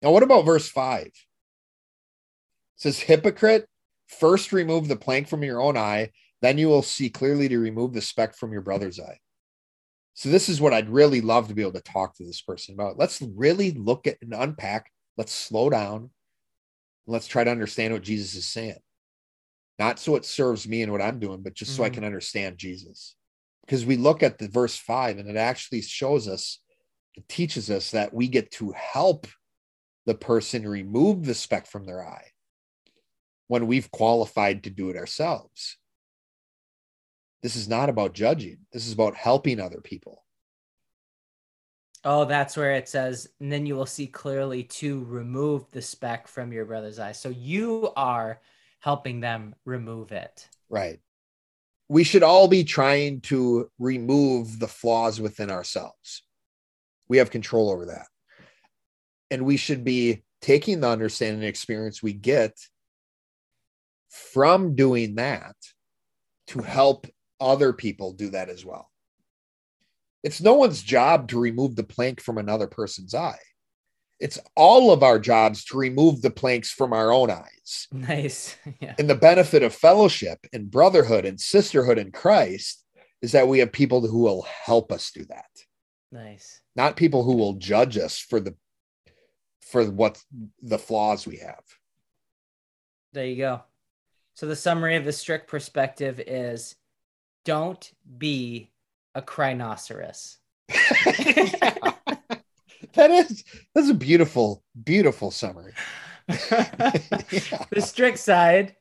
Now, 0.00 0.10
what 0.10 0.22
about 0.22 0.46
verse 0.46 0.70
5? 0.70 1.08
It 1.08 1.12
says, 2.76 2.98
Hypocrite, 2.98 3.68
first 4.08 4.54
remove 4.54 4.88
the 4.88 4.96
plank 4.96 5.28
from 5.28 5.44
your 5.44 5.60
own 5.60 5.76
eye, 5.76 6.12
then 6.40 6.56
you 6.56 6.68
will 6.68 6.80
see 6.80 7.10
clearly 7.10 7.46
to 7.50 7.58
remove 7.58 7.92
the 7.92 8.00
speck 8.00 8.34
from 8.34 8.52
your 8.52 8.62
brother's 8.62 8.98
eye. 8.98 9.18
So 10.14 10.30
this 10.30 10.48
is 10.48 10.62
what 10.62 10.72
I'd 10.72 10.88
really 10.88 11.20
love 11.20 11.48
to 11.48 11.54
be 11.54 11.60
able 11.60 11.72
to 11.72 11.82
talk 11.82 12.16
to 12.16 12.24
this 12.24 12.40
person 12.40 12.72
about. 12.72 12.96
Let's 12.96 13.20
really 13.20 13.72
look 13.72 14.06
at 14.06 14.16
and 14.22 14.32
unpack. 14.32 14.90
Let's 15.16 15.32
slow 15.32 15.70
down. 15.70 16.10
Let's 17.06 17.26
try 17.26 17.44
to 17.44 17.50
understand 17.50 17.92
what 17.92 18.02
Jesus 18.02 18.34
is 18.34 18.46
saying. 18.46 18.78
Not 19.78 19.98
so 19.98 20.16
it 20.16 20.24
serves 20.24 20.68
me 20.68 20.82
and 20.82 20.92
what 20.92 21.02
I'm 21.02 21.18
doing, 21.18 21.42
but 21.42 21.54
just 21.54 21.72
mm-hmm. 21.72 21.82
so 21.82 21.84
I 21.84 21.90
can 21.90 22.04
understand 22.04 22.58
Jesus. 22.58 23.16
Because 23.62 23.86
we 23.86 23.96
look 23.96 24.22
at 24.22 24.38
the 24.38 24.48
verse 24.48 24.76
five 24.76 25.18
and 25.18 25.28
it 25.28 25.36
actually 25.36 25.82
shows 25.82 26.28
us, 26.28 26.60
it 27.14 27.28
teaches 27.28 27.70
us 27.70 27.90
that 27.92 28.12
we 28.12 28.28
get 28.28 28.50
to 28.52 28.72
help 28.72 29.26
the 30.06 30.14
person 30.14 30.66
remove 30.66 31.24
the 31.24 31.34
speck 31.34 31.66
from 31.66 31.84
their 31.84 32.04
eye 32.04 32.26
when 33.48 33.66
we've 33.66 33.90
qualified 33.90 34.64
to 34.64 34.70
do 34.70 34.90
it 34.90 34.96
ourselves. 34.96 35.76
This 37.42 37.56
is 37.56 37.68
not 37.68 37.88
about 37.88 38.12
judging. 38.12 38.58
This 38.72 38.86
is 38.86 38.92
about 38.92 39.16
helping 39.16 39.60
other 39.60 39.80
people. 39.80 40.24
Oh, 42.04 42.24
that's 42.24 42.56
where 42.56 42.72
it 42.72 42.88
says, 42.88 43.28
and 43.40 43.52
then 43.52 43.66
you 43.66 43.74
will 43.76 43.86
see 43.86 44.06
clearly 44.06 44.64
to 44.64 45.04
remove 45.04 45.70
the 45.70 45.82
speck 45.82 46.26
from 46.26 46.52
your 46.52 46.64
brother's 46.64 46.98
eye. 46.98 47.12
So 47.12 47.28
you 47.28 47.92
are 47.94 48.40
helping 48.78 49.20
them 49.20 49.54
remove 49.66 50.10
it. 50.10 50.48
Right. 50.70 51.00
We 51.88 52.04
should 52.04 52.22
all 52.22 52.48
be 52.48 52.64
trying 52.64 53.20
to 53.22 53.70
remove 53.78 54.58
the 54.58 54.68
flaws 54.68 55.20
within 55.20 55.50
ourselves. 55.50 56.22
We 57.08 57.18
have 57.18 57.30
control 57.30 57.70
over 57.70 57.86
that. 57.86 58.06
And 59.30 59.44
we 59.44 59.56
should 59.56 59.84
be 59.84 60.22
taking 60.40 60.80
the 60.80 60.88
understanding 60.88 61.40
and 61.40 61.48
experience 61.48 62.02
we 62.02 62.14
get 62.14 62.56
from 64.08 64.74
doing 64.74 65.16
that 65.16 65.56
to 66.48 66.60
help 66.60 67.06
other 67.38 67.72
people 67.72 68.12
do 68.12 68.30
that 68.30 68.48
as 68.48 68.64
well. 68.64 68.89
It's 70.22 70.40
no 70.40 70.54
one's 70.54 70.82
job 70.82 71.28
to 71.28 71.40
remove 71.40 71.76
the 71.76 71.84
plank 71.84 72.20
from 72.20 72.38
another 72.38 72.66
person's 72.66 73.14
eye. 73.14 73.38
It's 74.18 74.38
all 74.54 74.92
of 74.92 75.02
our 75.02 75.18
jobs 75.18 75.64
to 75.66 75.78
remove 75.78 76.20
the 76.20 76.30
planks 76.30 76.70
from 76.70 76.92
our 76.92 77.12
own 77.12 77.30
eyes. 77.30 77.88
Nice. 77.92 78.56
Yeah. 78.80 78.94
And 78.98 79.08
the 79.08 79.14
benefit 79.14 79.62
of 79.62 79.74
fellowship 79.74 80.38
and 80.52 80.70
brotherhood 80.70 81.24
and 81.24 81.40
sisterhood 81.40 81.98
in 81.98 82.12
Christ 82.12 82.84
is 83.22 83.32
that 83.32 83.48
we 83.48 83.58
have 83.60 83.72
people 83.72 84.00
who 84.06 84.18
will 84.18 84.42
help 84.42 84.92
us 84.92 85.10
do 85.10 85.24
that. 85.26 85.50
Nice. 86.12 86.60
Not 86.76 86.96
people 86.96 87.22
who 87.24 87.36
will 87.36 87.54
judge 87.54 87.96
us 87.96 88.18
for 88.18 88.40
the 88.40 88.54
for 89.60 89.84
what 89.84 90.20
the 90.62 90.78
flaws 90.78 91.26
we 91.26 91.36
have. 91.38 91.62
There 93.12 93.26
you 93.26 93.36
go. 93.36 93.62
So 94.34 94.46
the 94.46 94.56
summary 94.56 94.96
of 94.96 95.04
the 95.04 95.12
strict 95.12 95.48
perspective 95.48 96.20
is 96.26 96.74
don't 97.44 97.92
be 98.18 98.70
a 99.14 99.22
crinoceros. 99.22 100.36
that 102.94 103.10
is 103.10 103.44
that's 103.74 103.88
a 103.88 103.94
beautiful, 103.94 104.62
beautiful 104.82 105.30
summary. 105.30 105.72
yeah. 106.28 107.64
The 107.70 107.80
strict 107.80 108.18
side 108.18 108.76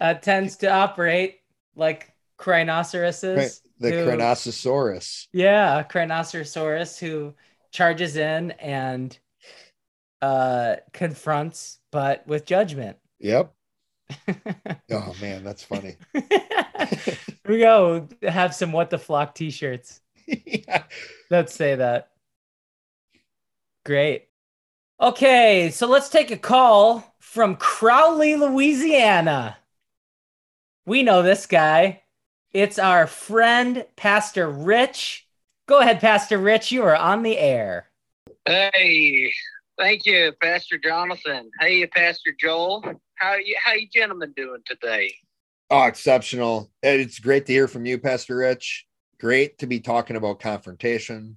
uh, 0.00 0.14
tends 0.14 0.56
to 0.58 0.70
operate 0.70 1.38
like 1.74 2.12
crinoceroses. 2.38 3.36
Right. 3.36 3.60
The 3.80 3.90
who. 3.90 5.26
Yeah, 5.32 5.82
Crinosaurus 5.82 6.98
who 6.98 7.34
charges 7.72 8.16
in 8.16 8.52
and 8.52 9.18
uh 10.22 10.76
confronts, 10.92 11.80
but 11.90 12.26
with 12.26 12.46
judgment. 12.46 12.98
Yep. 13.18 13.52
oh 14.92 15.14
man, 15.20 15.42
that's 15.42 15.64
funny. 15.64 15.96
We 17.46 17.58
go. 17.58 18.08
Have 18.22 18.54
some 18.54 18.72
what 18.72 18.90
the 18.90 18.98
flock 18.98 19.34
t-shirts. 19.34 20.00
Yeah. 20.26 20.84
let's 21.30 21.54
say 21.54 21.74
that. 21.74 22.08
Great. 23.84 24.28
Okay 24.98 25.70
so 25.70 25.86
let's 25.86 26.08
take 26.08 26.30
a 26.30 26.38
call 26.38 27.14
from 27.20 27.56
crowley 27.56 28.34
louisiana. 28.34 29.58
We 30.86 31.02
know 31.02 31.22
this 31.22 31.44
guy. 31.44 32.02
It's 32.52 32.78
our 32.78 33.06
friend 33.06 33.84
pastor 33.96 34.48
rich. 34.48 35.28
Go 35.66 35.80
ahead 35.80 36.00
pastor 36.00 36.38
rich 36.38 36.72
you 36.72 36.82
are 36.84 36.96
on 36.96 37.22
the 37.22 37.36
air. 37.36 37.90
Hey 38.46 39.30
thank 39.76 40.06
you 40.06 40.32
pastor 40.40 40.78
jonathan. 40.78 41.50
Hey 41.60 41.86
pastor 41.86 42.30
joel. 42.40 42.82
How 43.16 43.34
you 43.34 43.56
how 43.62 43.74
you 43.74 43.88
gentlemen 43.92 44.32
doing 44.34 44.62
today 44.64 45.12
Oh, 45.76 45.86
exceptional. 45.86 46.70
It's 46.84 47.18
great 47.18 47.46
to 47.46 47.52
hear 47.52 47.66
from 47.66 47.84
you, 47.84 47.98
Pastor 47.98 48.36
Rich. 48.36 48.86
Great 49.18 49.58
to 49.58 49.66
be 49.66 49.80
talking 49.80 50.14
about 50.14 50.38
confrontation. 50.38 51.36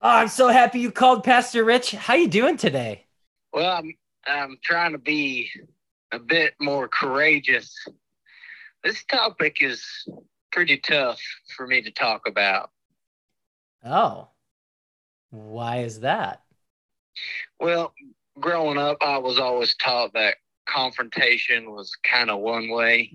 Oh, 0.00 0.08
I'm 0.08 0.28
so 0.28 0.48
happy 0.48 0.80
you 0.80 0.90
called 0.90 1.22
Pastor 1.22 1.64
Rich. 1.64 1.90
How 1.90 2.14
you 2.14 2.28
doing 2.28 2.56
today? 2.56 3.04
Well, 3.52 3.70
I'm 3.70 3.92
I'm 4.26 4.56
trying 4.64 4.92
to 4.92 4.98
be 4.98 5.50
a 6.12 6.18
bit 6.18 6.54
more 6.58 6.88
courageous. 6.88 7.70
This 8.82 9.04
topic 9.04 9.58
is 9.60 9.84
pretty 10.50 10.78
tough 10.78 11.20
for 11.54 11.66
me 11.66 11.82
to 11.82 11.90
talk 11.90 12.22
about. 12.26 12.70
Oh. 13.84 14.28
Why 15.28 15.80
is 15.80 16.00
that? 16.00 16.40
Well, 17.60 17.92
growing 18.40 18.78
up, 18.78 18.96
I 19.02 19.18
was 19.18 19.38
always 19.38 19.76
taught 19.76 20.14
that 20.14 20.36
confrontation 20.66 21.70
was 21.70 21.94
kind 22.02 22.30
of 22.30 22.40
one 22.40 22.70
way 22.70 23.12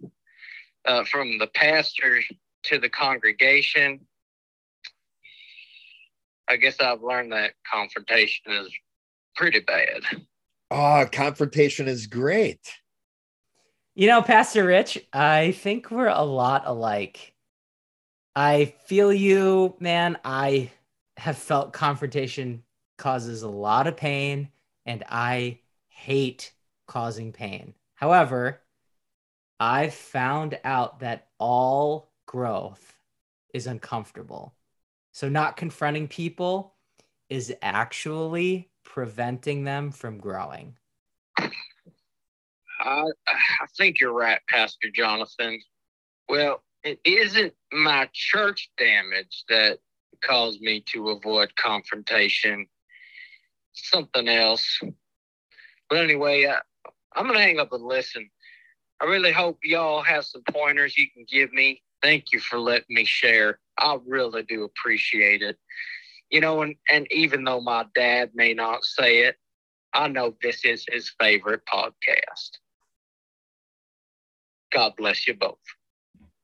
uh, 0.86 1.04
from 1.06 1.38
the 1.38 1.48
pastor 1.48 2.20
to 2.64 2.80
the 2.80 2.90
congregation. 2.90 4.00
I 6.48 6.58
guess 6.58 6.80
I've 6.80 7.02
learned 7.02 7.32
that 7.32 7.54
confrontation 7.72 8.52
is 8.52 8.74
pretty 9.36 9.60
bad. 9.60 10.02
Oh, 10.72 11.06
confrontation 11.12 11.88
is 11.88 12.08
great. 12.08 12.60
You 13.96 14.08
know, 14.08 14.24
Pastor 14.24 14.66
Rich, 14.66 14.98
I 15.14 15.52
think 15.52 15.92
we're 15.92 16.08
a 16.08 16.24
lot 16.24 16.64
alike. 16.66 17.36
I 18.36 18.74
feel 18.86 19.14
you, 19.14 19.76
man. 19.80 20.18
I 20.26 20.72
have 21.18 21.38
felt 21.38 21.74
confrontation 21.74 22.64
causes 22.98 23.44
a 23.44 23.48
lot 23.48 23.86
of 23.86 23.96
pain, 23.96 24.50
and 24.88 25.04
I 25.08 25.60
hate 25.90 26.54
causing 26.88 27.32
pain. 27.32 27.76
However, 27.94 28.63
I 29.66 29.88
found 29.88 30.60
out 30.66 31.00
that 31.00 31.30
all 31.40 32.12
growth 32.26 32.98
is 33.54 33.66
uncomfortable. 33.66 34.54
So, 35.14 35.30
not 35.30 35.56
confronting 35.56 36.10
people 36.10 36.74
is 37.30 37.54
actually 37.62 38.70
preventing 38.84 39.64
them 39.64 39.92
from 39.92 40.18
growing. 40.18 40.76
I, 41.38 41.48
I 42.82 43.66
think 43.78 44.02
you're 44.02 44.12
right, 44.12 44.42
Pastor 44.50 44.90
Jonathan. 44.94 45.62
Well, 46.28 46.62
it 46.84 47.00
isn't 47.06 47.54
my 47.72 48.10
church 48.12 48.70
damage 48.78 49.46
that 49.48 49.80
caused 50.22 50.60
me 50.60 50.82
to 50.88 51.12
avoid 51.12 51.56
confrontation, 51.56 52.68
something 53.72 54.28
else. 54.28 54.82
But 55.90 56.00
anyway, 56.00 56.48
I, 56.48 56.60
I'm 57.16 57.28
going 57.28 57.38
to 57.38 57.46
hang 57.46 57.60
up 57.60 57.72
and 57.72 57.86
listen. 57.86 58.30
I 59.04 59.06
really 59.06 59.34
hope 59.34 59.60
y'all 59.64 60.02
have 60.02 60.24
some 60.24 60.44
pointers 60.50 60.98
you 60.98 61.08
can 61.14 61.26
give 61.30 61.52
me. 61.52 61.82
Thank 62.02 62.32
you 62.32 62.40
for 62.40 62.58
letting 62.58 62.96
me 62.96 63.04
share. 63.04 63.60
I 63.78 63.98
really 64.06 64.44
do 64.44 64.64
appreciate 64.64 65.42
it. 65.42 65.58
You 66.30 66.40
know, 66.40 66.62
and, 66.62 66.76
and 66.90 67.06
even 67.12 67.44
though 67.44 67.60
my 67.60 67.86
dad 67.94 68.32
may 68.34 68.54
not 68.54 68.86
say 68.86 69.26
it, 69.26 69.36
I 69.94 70.08
know 70.08 70.36
this 70.42 70.64
is 70.64 70.86
his 70.90 71.12
favorite 71.20 71.64
podcast. 71.66 72.60
God 74.72 74.94
bless 74.98 75.28
you 75.28 75.34
both. 75.34 75.60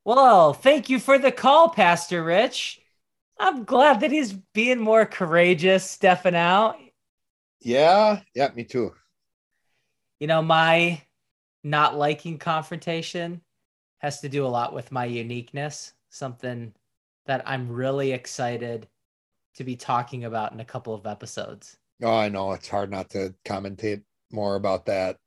Well, 0.03 0.51
thank 0.51 0.89
you 0.89 0.99
for 0.99 1.17
the 1.17 1.31
call, 1.31 1.69
Pastor 1.69 2.21
Rich. 2.21 2.81
I'm 3.39 3.63
glad 3.63 4.01
that 4.01 4.11
he's 4.11 4.33
being 4.33 4.79
more 4.79 5.05
courageous, 5.05 5.89
stepping 5.89 6.35
out. 6.35 6.75
Yeah, 7.61 8.19
yeah, 8.35 8.49
me 8.53 8.65
too. 8.65 8.91
You 10.19 10.27
know, 10.27 10.41
my 10.41 11.01
not 11.63 11.97
liking 11.97 12.37
confrontation 12.37 13.41
has 13.99 14.21
to 14.21 14.29
do 14.29 14.45
a 14.45 14.47
lot 14.47 14.73
with 14.73 14.91
my 14.91 15.05
uniqueness, 15.05 15.93
something 16.09 16.73
that 17.25 17.43
I'm 17.45 17.69
really 17.69 18.11
excited 18.11 18.87
to 19.55 19.63
be 19.63 19.75
talking 19.75 20.25
about 20.25 20.53
in 20.53 20.59
a 20.59 20.65
couple 20.65 20.93
of 20.93 21.05
episodes. 21.05 21.77
Oh, 22.01 22.15
I 22.15 22.29
know 22.29 22.53
it's 22.53 22.69
hard 22.69 22.89
not 22.89 23.09
to 23.11 23.35
commentate 23.45 24.03
more 24.31 24.55
about 24.55 24.85
that 24.85 25.17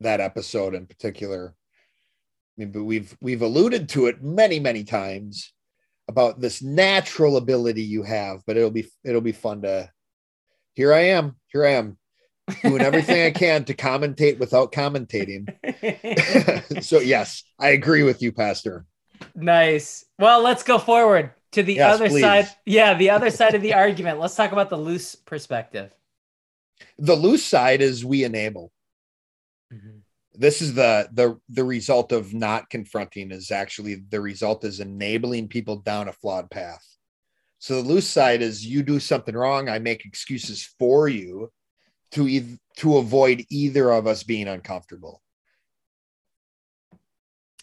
that 0.00 0.20
episode 0.20 0.74
in 0.74 0.86
particular. 0.86 1.54
I 1.56 2.60
mean, 2.60 2.72
but 2.72 2.84
we've 2.84 3.16
we've 3.20 3.42
alluded 3.42 3.88
to 3.90 4.06
it 4.06 4.22
many, 4.22 4.58
many 4.58 4.84
times 4.84 5.52
about 6.08 6.40
this 6.40 6.62
natural 6.62 7.36
ability 7.36 7.82
you 7.82 8.02
have, 8.02 8.42
but 8.46 8.56
it'll 8.56 8.70
be 8.70 8.88
it'll 9.04 9.20
be 9.20 9.32
fun 9.32 9.62
to 9.62 9.90
here 10.74 10.92
I 10.92 11.02
am. 11.02 11.36
Here 11.46 11.64
I 11.64 11.70
am 11.70 11.98
doing 12.62 12.82
everything 12.82 13.26
I 13.26 13.30
can 13.30 13.64
to 13.64 13.74
commentate 13.74 14.38
without 14.38 14.72
commentating. 14.72 15.48
so 16.82 17.00
yes, 17.00 17.44
I 17.58 17.68
agree 17.70 18.02
with 18.02 18.22
you, 18.22 18.32
Pastor. 18.32 18.86
Nice. 19.34 20.04
Well, 20.18 20.42
let's 20.42 20.62
go 20.62 20.78
forward 20.78 21.30
to 21.52 21.62
the 21.62 21.74
Yes, 21.74 21.94
other 21.94 22.08
please. 22.08 22.22
side. 22.22 22.48
Yeah, 22.64 22.94
the 22.94 23.10
other 23.10 23.30
side 23.30 23.54
of 23.54 23.62
the 23.62 23.74
argument. 23.84 24.20
Let's 24.20 24.36
talk 24.36 24.52
about 24.52 24.70
the 24.70 24.76
loose 24.76 25.14
perspective. 25.14 25.90
The 26.98 27.14
loose 27.14 27.44
side 27.44 27.80
is 27.80 28.04
we 28.04 28.24
enable. 28.24 28.72
Mm-hmm. 29.72 29.98
This 30.34 30.60
is 30.60 30.74
the 30.74 31.08
the 31.12 31.38
the 31.48 31.64
result 31.64 32.12
of 32.12 32.34
not 32.34 32.68
confronting 32.68 33.30
is 33.30 33.50
actually 33.50 34.02
the 34.10 34.20
result 34.20 34.64
is 34.64 34.80
enabling 34.80 35.48
people 35.48 35.76
down 35.76 36.08
a 36.08 36.12
flawed 36.12 36.50
path. 36.50 36.84
So 37.58 37.80
the 37.80 37.88
loose 37.88 38.06
side 38.06 38.42
is 38.42 38.64
you 38.64 38.82
do 38.82 39.00
something 39.00 39.34
wrong, 39.34 39.70
I 39.70 39.78
make 39.78 40.04
excuses 40.04 40.68
for 40.78 41.08
you 41.08 41.50
to 42.12 42.24
eith- 42.24 42.58
to 42.76 42.98
avoid 42.98 43.44
either 43.50 43.90
of 43.90 44.06
us 44.06 44.22
being 44.22 44.48
uncomfortable. 44.48 45.22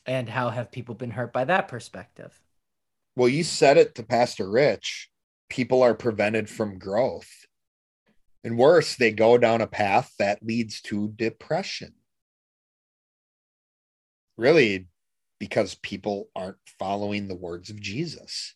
And 0.06 0.28
how 0.28 0.50
have 0.50 0.72
people 0.72 0.96
been 0.96 1.12
hurt 1.12 1.32
by 1.32 1.46
that 1.46 1.68
perspective? 1.68 2.42
Well, 3.16 3.30
you 3.30 3.44
said 3.44 3.78
it 3.78 3.96
to 3.96 4.04
Pastor 4.04 4.50
Rich. 4.50 5.10
People 5.50 5.84
are 5.84 5.94
prevented 5.94 6.50
from 6.50 6.80
growth. 6.80 7.30
And 8.44 8.58
worse, 8.58 8.96
they 8.96 9.12
go 9.12 9.38
down 9.38 9.62
a 9.62 9.68
path 9.68 10.14
that 10.20 10.44
leads 10.44 10.82
to 10.82 11.14
depression. 11.16 11.94
Really, 14.36 14.88
because 15.40 15.76
people 15.76 16.30
aren't 16.36 16.58
following 16.80 17.28
the 17.28 17.36
words 17.36 17.70
of 17.70 17.80
Jesus. 17.80 18.56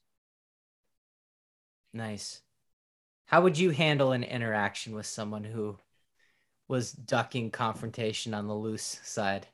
Nice. 1.94 2.42
How 3.28 3.42
would 3.42 3.58
you 3.58 3.72
handle 3.72 4.14
an 4.14 4.24
interaction 4.24 4.96
with 4.96 5.06
someone 5.06 5.44
who 5.44 5.78
was 6.70 6.92
ducking 6.94 7.52
confrontation 7.52 8.34
on 8.34 8.48
the 8.48 8.56
loose 8.56 9.00
side? 9.04 9.48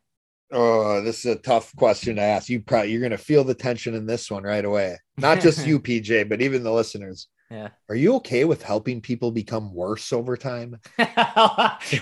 Oh, 0.52 1.02
this 1.02 1.26
is 1.26 1.36
a 1.36 1.40
tough 1.40 1.76
question 1.76 2.18
to 2.18 2.22
ask. 2.22 2.50
You 2.50 2.62
probably 2.62 2.92
you're 2.92 3.02
gonna 3.02 3.18
feel 3.18 3.44
the 3.44 3.56
tension 3.56 3.96
in 3.96 4.06
this 4.06 4.30
one 4.30 4.44
right 4.44 4.64
away. 4.64 4.98
Not 5.18 5.42
just 5.42 5.66
you, 5.68 5.80
PJ, 5.80 6.30
but 6.30 6.42
even 6.42 6.64
the 6.64 6.72
listeners. 6.72 7.28
Yeah. 7.50 7.70
Are 7.90 7.96
you 7.96 8.16
okay 8.16 8.46
with 8.46 8.62
helping 8.62 9.02
people 9.02 9.32
become 9.32 9.74
worse 9.74 10.14
over 10.14 10.38
time? 10.38 10.80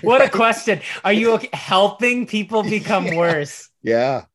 what 0.01 0.21
a 0.21 0.29
question. 0.29 0.81
Are 1.05 1.13
you 1.13 1.33
okay- 1.33 1.49
helping 1.53 2.27
people 2.27 2.63
become 2.63 3.05
Yeah. 3.07 3.17
worse? 3.17 3.69
Yeah. 3.81 4.25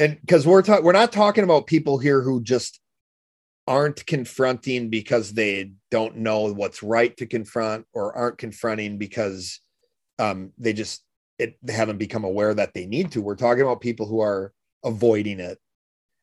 And 0.00 0.20
because 0.20 0.46
we're 0.46 0.62
talking, 0.62 0.84
we're 0.84 0.92
not 0.92 1.12
talking 1.12 1.44
about 1.44 1.68
people 1.68 1.98
here 1.98 2.22
who 2.22 2.42
just 2.42 2.80
aren't 3.66 4.04
confronting 4.06 4.88
because 4.88 5.32
they 5.32 5.72
don't 5.90 6.16
know 6.16 6.52
what's 6.52 6.82
right 6.82 7.16
to 7.16 7.26
confront 7.26 7.86
or 7.92 8.14
aren't 8.16 8.38
confronting 8.38 8.98
because 8.98 9.60
um, 10.18 10.52
they 10.58 10.72
just 10.72 11.04
it, 11.38 11.56
they 11.62 11.72
haven't 11.72 11.98
become 11.98 12.24
aware 12.24 12.54
that 12.54 12.74
they 12.74 12.86
need 12.86 13.12
to. 13.12 13.22
We're 13.22 13.36
talking 13.36 13.62
about 13.62 13.80
people 13.80 14.06
who 14.06 14.20
are 14.20 14.52
avoiding 14.84 15.40
it 15.40 15.58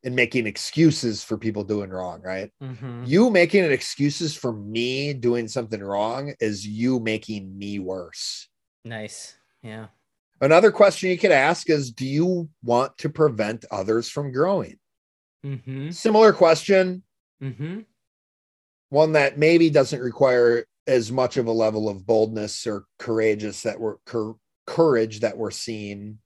and 0.03 0.15
making 0.15 0.47
excuses 0.47 1.23
for 1.23 1.37
people 1.37 1.63
doing 1.63 1.89
wrong, 1.89 2.21
right? 2.21 2.51
Mhm. 2.61 3.05
You 3.07 3.29
making 3.29 3.65
an 3.65 3.71
excuses 3.71 4.35
for 4.35 4.53
me 4.53 5.13
doing 5.13 5.47
something 5.47 5.81
wrong 5.81 6.33
is 6.39 6.65
you 6.65 6.99
making 6.99 7.57
me 7.57 7.79
worse. 7.79 8.47
Nice. 8.85 9.35
Yeah. 9.61 9.87
Another 10.41 10.71
question 10.71 11.09
you 11.09 11.17
could 11.17 11.31
ask 11.31 11.69
is 11.69 11.91
Do 11.91 12.05
you 12.05 12.49
want 12.63 12.97
to 12.99 13.09
prevent 13.09 13.65
others 13.71 14.09
from 14.09 14.31
growing? 14.31 14.79
Mm-hmm. 15.45 15.89
Similar 15.91 16.33
question, 16.33 17.03
Mm-hmm. 17.41 17.79
one 18.89 19.13
that 19.13 19.37
maybe 19.37 19.69
doesn't 19.69 20.01
require 20.01 20.65
as 20.87 21.11
much 21.11 21.37
of 21.37 21.45
a 21.45 21.51
level 21.51 21.87
of 21.87 22.05
boldness 22.05 22.67
or 22.67 22.85
courageous 22.97 23.63
that 23.63 23.79
we're 23.79 23.97
cour- 24.05 24.37
courage 24.65 25.21
that 25.21 25.37
we're 25.37 25.51
seeing 25.51 26.19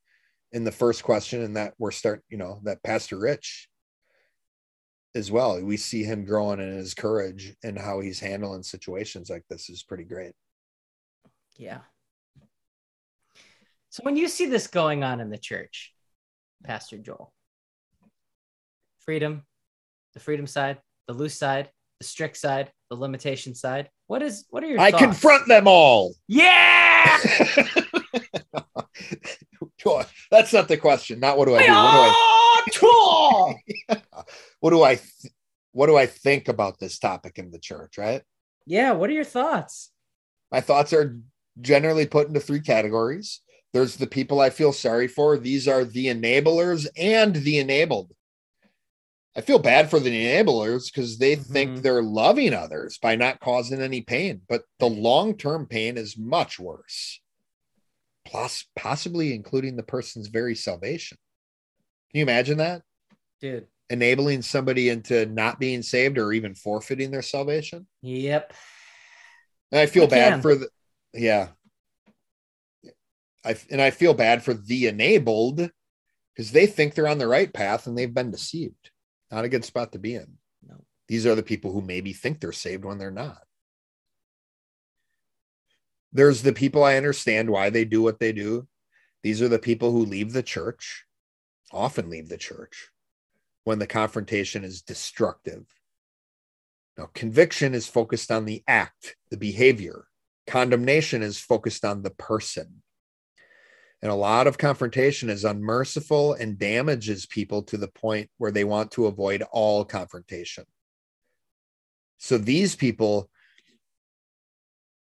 in 0.52 0.64
the 0.64 0.72
first 0.72 1.04
question, 1.04 1.42
and 1.42 1.58
that 1.58 1.74
we're 1.78 1.92
start, 1.92 2.24
you 2.30 2.38
know, 2.38 2.60
that 2.64 2.82
Pastor 2.84 3.20
Rich 3.20 3.68
as 5.16 5.32
well. 5.32 5.62
We 5.62 5.78
see 5.78 6.04
him 6.04 6.26
growing 6.26 6.60
in 6.60 6.72
his 6.74 6.94
courage 6.94 7.56
and 7.64 7.78
how 7.78 8.00
he's 8.00 8.20
handling 8.20 8.64
situations 8.64 9.30
like 9.30 9.44
this 9.50 9.70
is 9.70 9.84
pretty 9.84 10.04
great. 10.04 10.34
Yeah. 11.58 11.80
So 13.90 14.02
when 14.04 14.16
you 14.16 14.28
see 14.28 14.48
this 14.48 14.68
going 14.68 15.04
on 15.04 15.20
in 15.20 15.30
the 15.30 15.38
church, 15.38 15.94
Pastor 16.64 16.98
Joel, 16.98 17.32
freedom, 19.00 19.44
the 20.14 20.20
freedom 20.20 20.48
side, 20.48 20.80
the 21.08 21.14
loose 21.14 21.36
side, 21.36 21.70
the 22.00 22.06
strict 22.06 22.38
side, 22.38 22.72
the 22.90 22.96
limitation 22.96 23.56
side, 23.56 23.90
what 24.08 24.22
is 24.22 24.46
what 24.50 24.64
are 24.64 24.68
your 24.68 24.80
I 24.80 24.92
thoughts? 24.92 25.04
confront 25.04 25.48
them 25.48 25.68
all. 25.68 26.16
Yeah. 26.28 27.18
That's 30.32 30.54
not 30.54 30.68
the 30.68 30.78
question. 30.78 31.20
Not 31.20 31.38
what 31.38 31.48
do 31.48 31.56
I 31.56 31.66
do? 31.66 31.72
What 31.74 32.72
do 32.74 32.88
I 32.88 34.02
ah, 34.14 34.24
what 34.60 34.70
do 34.70 34.84
I 34.84 34.96
th- 34.96 35.34
what 35.74 35.88
do 35.88 35.98
I 35.98 36.06
think 36.06 36.48
about 36.48 36.80
this 36.80 37.00
topic 37.00 37.38
in 37.38 37.52
the 37.52 37.60
church, 37.60 37.98
right? 37.98 38.22
yeah, 38.66 38.92
what 38.92 39.10
are 39.10 39.14
your 39.14 39.24
thoughts? 39.24 39.92
My 40.52 40.62
thoughts 40.62 40.94
are 40.94 41.20
generally 41.60 42.06
put 42.06 42.28
into 42.28 42.40
three 42.40 42.62
categories. 42.62 43.42
There's 43.74 43.98
the 43.98 44.08
people 44.08 44.40
I 44.40 44.52
feel 44.52 44.72
sorry 44.72 45.08
for. 45.08 45.38
These 45.38 45.68
are 45.68 45.84
the 45.84 46.08
enablers 46.08 46.88
and 46.96 47.36
the 47.36 47.58
enabled. 47.58 48.14
I 49.36 49.42
feel 49.42 49.58
bad 49.60 49.90
for 49.90 50.00
the 50.00 50.12
enablers 50.12 50.92
because 50.92 51.18
they 51.18 51.36
think 51.36 51.72
Mhm. 51.72 51.82
they're 51.82 52.04
loving 52.04 52.54
others 52.54 53.00
by 53.00 53.16
not 53.16 53.40
causing 53.40 53.82
any 53.82 54.02
pain, 54.02 54.44
but 54.48 54.64
the 54.78 54.90
long-term 54.90 55.66
pain 55.68 55.98
is 55.98 56.18
much 56.18 56.60
worse. 56.60 57.20
Plus, 58.26 58.66
possibly 58.76 59.34
including 59.34 59.76
the 59.76 59.84
person's 59.84 60.28
very 60.28 60.56
salvation. 60.56 61.18
Can 62.12 62.20
you 62.20 62.24
imagine 62.24 62.60
that? 62.60 62.84
Dude. 63.42 63.68
Enabling 63.90 64.44
somebody 64.44 64.90
into 64.90 65.26
not 65.26 65.60
being 65.60 65.82
saved 65.82 66.18
or 66.18 66.32
even 66.32 66.54
forfeiting 66.56 67.10
their 67.12 67.22
salvation? 67.24 67.88
Yep. 68.02 68.54
And 69.72 69.80
I 69.80 69.88
feel 69.88 70.04
I 70.04 70.08
bad 70.08 70.30
can. 70.34 70.42
for 70.44 70.56
the 70.56 70.70
yeah. 71.14 71.50
I 73.44 73.58
and 73.70 73.82
I 73.82 73.90
feel 73.92 74.14
bad 74.14 74.44
for 74.44 74.54
the 74.54 74.88
enabled 74.88 75.70
because 76.34 76.52
they 76.52 76.66
think 76.66 76.94
they're 76.94 77.08
on 77.08 77.18
the 77.18 77.28
right 77.28 77.52
path 77.52 77.88
and 77.88 77.98
they've 77.98 78.14
been 78.14 78.32
deceived. 78.32 78.92
Not 79.34 79.46
a 79.46 79.50
good 79.50 79.66
spot 79.66 79.94
to 79.94 80.00
be 80.00 80.14
in. 80.14 80.38
No. 80.62 80.86
These 81.08 81.26
are 81.26 81.34
the 81.34 81.42
people 81.42 81.72
who 81.72 81.82
maybe 81.82 82.14
think 82.14 82.40
they're 82.40 82.52
saved 82.52 82.86
when 82.86 83.00
they're 83.00 83.10
not. 83.10 83.42
There's 86.12 86.44
the 86.44 86.54
people 86.54 86.84
I 86.84 86.98
understand 86.98 87.50
why 87.50 87.72
they 87.72 87.84
do 87.84 88.04
what 88.04 88.20
they 88.20 88.32
do. 88.32 88.68
These 89.24 89.42
are 89.42 89.48
the 89.48 89.58
people 89.58 89.92
who 89.92 90.06
leave 90.06 90.34
the 90.34 90.44
church, 90.44 91.06
often 91.72 92.12
leave 92.12 92.30
the 92.30 92.38
church 92.38 92.90
when 93.64 93.80
the 93.80 93.88
confrontation 93.88 94.64
is 94.64 94.84
destructive. 94.84 95.66
Now, 96.96 97.10
conviction 97.16 97.74
is 97.74 97.88
focused 97.88 98.32
on 98.32 98.46
the 98.46 98.64
act, 98.68 99.16
the 99.32 99.38
behavior. 99.38 100.06
Condemnation 100.46 101.24
is 101.24 101.40
focused 101.40 101.84
on 101.84 102.04
the 102.04 102.12
person. 102.12 102.84
And 104.04 104.12
a 104.12 104.16
lot 104.16 104.48
of 104.48 104.58
confrontation 104.58 105.30
is 105.30 105.46
unmerciful 105.46 106.34
and 106.34 106.60
damages 106.60 107.26
people 107.26 107.64
to 107.64 107.78
the 107.78 107.88
point 107.88 108.30
where 108.38 108.52
they 108.52 108.66
want 108.66 108.92
to 108.92 109.06
avoid 109.06 109.44
all 109.54 109.86
confrontation. 109.86 110.66
So 112.18 112.38
these 112.38 112.76
people, 112.76 113.30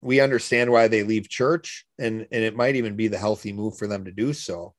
we 0.03 0.21
understand 0.21 0.71
why 0.71 0.89
they 0.89 1.03
leave 1.03 1.31
church, 1.31 1.87
and, 1.99 2.27
and 2.31 2.45
it 2.45 2.55
might 2.55 2.77
even 2.77 2.95
be 2.95 3.09
the 3.09 3.17
healthy 3.17 3.55
move 3.55 3.79
for 3.79 3.87
them 3.87 4.05
to 4.05 4.13
do 4.13 4.35
so. 4.35 4.75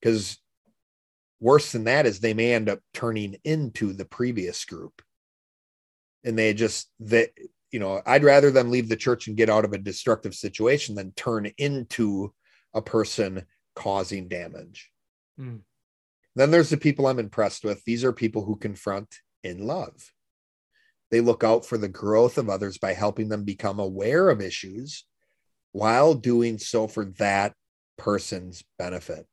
Because 0.00 0.38
worse 1.38 1.70
than 1.70 1.84
that 1.84 2.04
is 2.04 2.18
they 2.18 2.34
may 2.34 2.54
end 2.54 2.68
up 2.68 2.80
turning 2.92 3.36
into 3.44 3.92
the 3.92 4.04
previous 4.04 4.64
group 4.64 5.02
and 6.24 6.36
they 6.36 6.54
just 6.54 6.88
that 7.00 7.30
you 7.72 7.80
know 7.80 8.00
i'd 8.06 8.22
rather 8.22 8.52
them 8.52 8.70
leave 8.70 8.88
the 8.88 8.94
church 8.94 9.26
and 9.26 9.36
get 9.36 9.50
out 9.50 9.64
of 9.64 9.72
a 9.72 9.78
destructive 9.78 10.36
situation 10.36 10.94
than 10.94 11.10
turn 11.16 11.50
into 11.58 12.32
a 12.74 12.82
person 12.82 13.46
causing 13.74 14.28
damage 14.28 14.90
Hmm. 15.38 15.56
then 16.36 16.50
there's 16.50 16.68
the 16.68 16.76
people 16.76 17.06
i'm 17.06 17.18
impressed 17.18 17.64
with 17.64 17.82
these 17.84 18.04
are 18.04 18.12
people 18.12 18.44
who 18.44 18.56
confront 18.56 19.20
in 19.42 19.66
love 19.66 20.12
they 21.10 21.20
look 21.20 21.42
out 21.42 21.64
for 21.64 21.78
the 21.78 21.88
growth 21.88 22.38
of 22.38 22.48
others 22.50 22.78
by 22.78 22.92
helping 22.92 23.28
them 23.28 23.44
become 23.44 23.78
aware 23.78 24.28
of 24.28 24.40
issues 24.40 25.04
while 25.72 26.14
doing 26.14 26.58
so 26.58 26.86
for 26.86 27.06
that 27.18 27.54
person's 27.96 28.62
benefit 28.78 29.26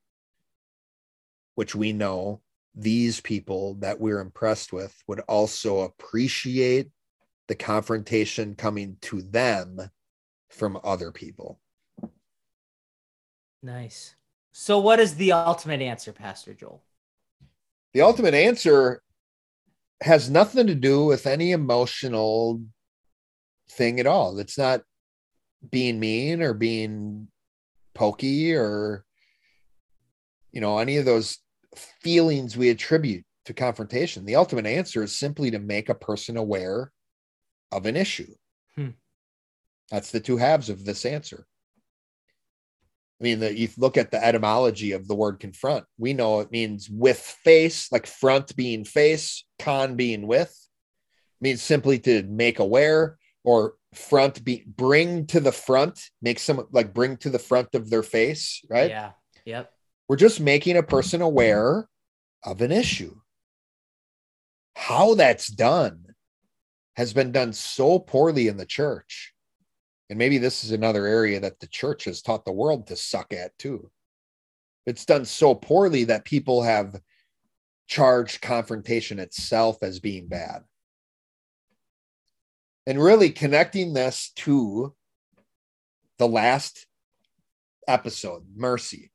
which 1.55 1.75
we 1.75 1.91
know 1.91 2.41
these 2.75 3.19
people 3.19 3.73
that 3.75 3.99
we're 3.99 4.21
impressed 4.21 4.71
with 4.71 4.95
would 5.07 5.19
also 5.21 5.81
appreciate 5.81 6.89
the 7.49 7.55
confrontation 7.55 8.55
coming 8.55 8.95
to 9.01 9.21
them 9.21 9.89
from 10.49 10.79
other 10.83 11.11
people. 11.11 11.59
Nice. 13.61 14.15
So 14.51 14.79
what 14.79 14.99
is 14.99 15.15
the 15.15 15.31
ultimate 15.31 15.81
answer, 15.81 16.11
Pastor 16.11 16.53
Joel? 16.53 16.81
The 17.93 18.01
ultimate 18.01 18.33
answer 18.33 19.01
has 20.01 20.29
nothing 20.29 20.67
to 20.67 20.75
do 20.75 21.05
with 21.05 21.27
any 21.27 21.51
emotional 21.51 22.61
thing 23.71 23.99
at 23.99 24.07
all. 24.07 24.39
It's 24.39 24.57
not 24.57 24.81
being 25.69 25.99
mean 25.99 26.41
or 26.41 26.53
being 26.53 27.27
pokey 27.93 28.53
or 28.53 29.03
you 30.51 30.61
know 30.61 30.77
any 30.77 30.97
of 30.97 31.05
those 31.05 31.39
feelings 32.01 32.55
we 32.55 32.69
attribute 32.69 33.25
to 33.45 33.53
confrontation? 33.53 34.25
The 34.25 34.35
ultimate 34.35 34.65
answer 34.65 35.03
is 35.03 35.17
simply 35.17 35.51
to 35.51 35.59
make 35.59 35.89
a 35.89 35.95
person 35.95 36.37
aware 36.37 36.91
of 37.71 37.85
an 37.85 37.95
issue. 37.95 38.33
Hmm. 38.75 38.89
That's 39.89 40.11
the 40.11 40.19
two 40.19 40.37
halves 40.37 40.69
of 40.69 40.85
this 40.85 41.05
answer. 41.05 41.45
I 43.19 43.23
mean, 43.23 43.39
that 43.39 43.57
you 43.57 43.67
look 43.77 43.97
at 43.97 44.11
the 44.11 44.23
etymology 44.23 44.93
of 44.93 45.07
the 45.07 45.15
word 45.15 45.39
confront, 45.39 45.85
we 45.97 46.13
know 46.13 46.39
it 46.39 46.51
means 46.51 46.89
with 46.89 47.19
face, 47.19 47.91
like 47.91 48.07
front 48.07 48.55
being 48.55 48.85
face, 48.85 49.43
con 49.59 49.95
being 49.95 50.25
with, 50.25 50.49
it 50.49 51.43
means 51.43 51.61
simply 51.61 51.99
to 51.99 52.23
make 52.23 52.59
aware 52.59 53.17
or 53.43 53.73
front 53.93 54.43
be 54.45 54.63
bring 54.65 55.25
to 55.27 55.39
the 55.39 55.51
front, 55.51 55.99
make 56.21 56.39
some 56.39 56.65
like 56.71 56.93
bring 56.93 57.17
to 57.17 57.29
the 57.29 57.39
front 57.39 57.75
of 57.75 57.89
their 57.89 58.03
face, 58.03 58.61
right? 58.69 58.89
Yeah. 58.89 59.11
Yep. 59.45 59.73
We're 60.07 60.15
just 60.15 60.39
making 60.39 60.77
a 60.77 60.83
person 60.83 61.21
aware 61.21 61.87
of 62.43 62.61
an 62.61 62.71
issue. 62.71 63.15
How 64.75 65.15
that's 65.15 65.47
done 65.47 66.05
has 66.95 67.13
been 67.13 67.31
done 67.31 67.53
so 67.53 67.99
poorly 67.99 68.47
in 68.47 68.57
the 68.57 68.65
church. 68.65 69.33
And 70.09 70.17
maybe 70.17 70.37
this 70.37 70.63
is 70.63 70.71
another 70.71 71.05
area 71.05 71.39
that 71.39 71.59
the 71.59 71.67
church 71.67 72.05
has 72.05 72.21
taught 72.21 72.45
the 72.45 72.51
world 72.51 72.87
to 72.87 72.95
suck 72.95 73.31
at 73.33 73.57
too. 73.57 73.91
It's 74.85 75.05
done 75.05 75.25
so 75.25 75.53
poorly 75.53 76.05
that 76.05 76.25
people 76.25 76.63
have 76.63 76.99
charged 77.87 78.41
confrontation 78.41 79.19
itself 79.19 79.83
as 79.83 79.99
being 79.99 80.27
bad. 80.27 80.63
And 82.87 83.01
really 83.01 83.29
connecting 83.29 83.93
this 83.93 84.31
to 84.37 84.95
the 86.17 86.27
last 86.27 86.87
episode, 87.87 88.43
mercy. 88.55 89.11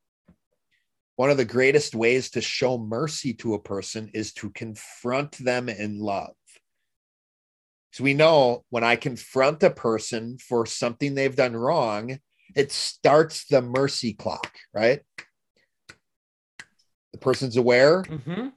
One 1.16 1.30
of 1.30 1.36
the 1.36 1.44
greatest 1.44 1.94
ways 1.94 2.30
to 2.30 2.40
show 2.40 2.78
mercy 2.78 3.34
to 3.34 3.54
a 3.54 3.60
person 3.60 4.10
is 4.14 4.32
to 4.34 4.50
confront 4.50 5.32
them 5.38 5.68
in 5.68 5.98
love. 5.98 6.34
So 7.94 8.02
we 8.02 8.12
know 8.12 8.64
when 8.70 8.82
I 8.82 8.96
confront 8.96 9.62
a 9.62 9.70
person 9.70 10.36
for 10.38 10.66
something 10.66 11.14
they've 11.14 11.36
done 11.36 11.54
wrong, 11.54 12.18
it 12.56 12.72
starts 12.72 13.46
the 13.46 13.62
mercy 13.62 14.14
clock, 14.14 14.52
right? 14.74 15.02
The 17.12 17.18
person's 17.20 17.56
aware. 17.56 18.02
Mm-hmm. 18.02 18.48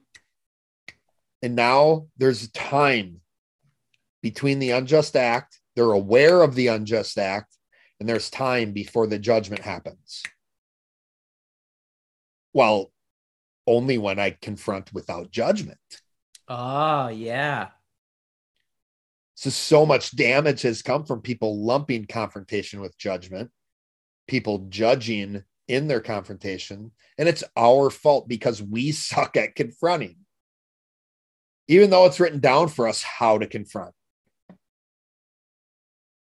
And 1.40 1.54
now 1.54 2.08
there's 2.16 2.50
time 2.50 3.20
between 4.22 4.58
the 4.58 4.72
unjust 4.72 5.14
act. 5.14 5.60
They're 5.76 5.92
aware 5.92 6.42
of 6.42 6.56
the 6.56 6.66
unjust 6.66 7.16
act, 7.16 7.56
and 8.00 8.08
there's 8.08 8.30
time 8.30 8.72
before 8.72 9.06
the 9.06 9.20
judgment 9.20 9.62
happens. 9.62 10.20
Well, 12.52 12.90
only 13.68 13.98
when 13.98 14.18
I 14.18 14.30
confront 14.30 14.92
without 14.92 15.30
judgment. 15.30 15.78
Oh, 16.48 17.06
yeah. 17.06 17.68
So, 19.38 19.50
so 19.50 19.86
much 19.86 20.16
damage 20.16 20.62
has 20.62 20.82
come 20.82 21.04
from 21.04 21.22
people 21.22 21.64
lumping 21.64 22.06
confrontation 22.06 22.80
with 22.80 22.98
judgment, 22.98 23.52
people 24.26 24.66
judging 24.68 25.44
in 25.68 25.86
their 25.86 26.00
confrontation. 26.00 26.90
And 27.18 27.28
it's 27.28 27.44
our 27.56 27.88
fault 27.88 28.26
because 28.26 28.60
we 28.60 28.90
suck 28.92 29.36
at 29.36 29.54
confronting, 29.54 30.16
even 31.68 31.90
though 31.90 32.04
it's 32.06 32.18
written 32.18 32.40
down 32.40 32.66
for 32.66 32.88
us 32.88 33.04
how 33.04 33.38
to 33.38 33.46
confront. 33.46 33.94
But 34.48 34.58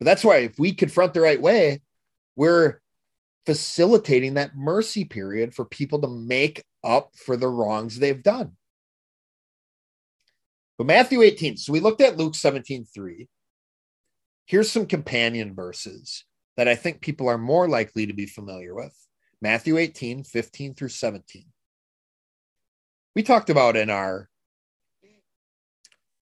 that's 0.02 0.26
why 0.26 0.40
if 0.40 0.60
we 0.60 0.74
confront 0.74 1.14
the 1.14 1.22
right 1.22 1.42
way, 1.42 1.82
we're 2.36 2.82
facilitating 3.46 4.34
that 4.34 4.58
mercy 4.58 5.06
period 5.06 5.56
for 5.56 5.64
people 5.64 6.02
to 6.02 6.10
make 6.10 6.66
up 6.84 7.12
for 7.16 7.38
the 7.38 7.48
wrongs 7.48 7.98
they've 7.98 8.22
done. 8.22 8.58
But 10.80 10.88
Matthew 10.88 11.24
18, 11.24 11.58
so 11.58 11.74
we 11.74 11.82
looked 11.82 12.00
at 12.00 12.15
Luke 12.15 12.36
17, 12.36 12.86
3. 12.86 13.28
Here's 14.46 14.72
some 14.72 14.86
companion 14.86 15.54
verses 15.54 16.24
that 16.56 16.70
I 16.70 16.76
think 16.76 17.02
people 17.02 17.28
are 17.28 17.38
more 17.38 17.68
likely 17.68 18.08
to 18.08 18.13
be 18.13 18.26
familiar 18.26 18.74
with. 18.74 18.96
Matthew 19.42 19.78
18, 19.78 20.24
15 20.24 20.76
through 20.76 20.88
17. 20.88 21.44
We 23.13 23.24
talked 23.24 23.50
about 23.50 23.76
in 23.76 23.89
our 23.89 24.30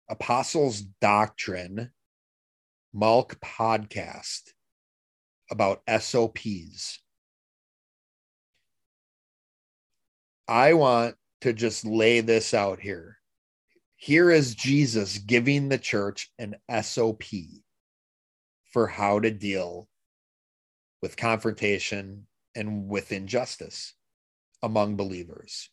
Apostles 0.08 0.82
Doctrine 1.02 1.90
Malk 2.96 3.40
podcast 3.40 4.42
about 5.50 5.82
SOPs. 5.90 7.00
I 10.48 10.74
want 10.74 11.16
to 11.42 11.52
just 11.52 11.84
lay 11.84 12.22
this 12.22 12.54
out 12.54 12.80
here. 12.80 13.18
Here 14.06 14.30
is 14.30 14.54
Jesus 14.54 15.18
giving 15.18 15.68
the 15.68 15.80
church 15.80 16.32
an 16.38 16.58
SOP 16.84 17.24
for 18.72 18.86
how 18.86 19.20
to 19.20 19.32
deal 19.32 19.90
with 21.02 21.18
confrontation 21.18 22.28
and 22.54 22.88
with 22.88 23.12
injustice 23.12 23.96
among 24.62 24.96
believers. 24.96 25.72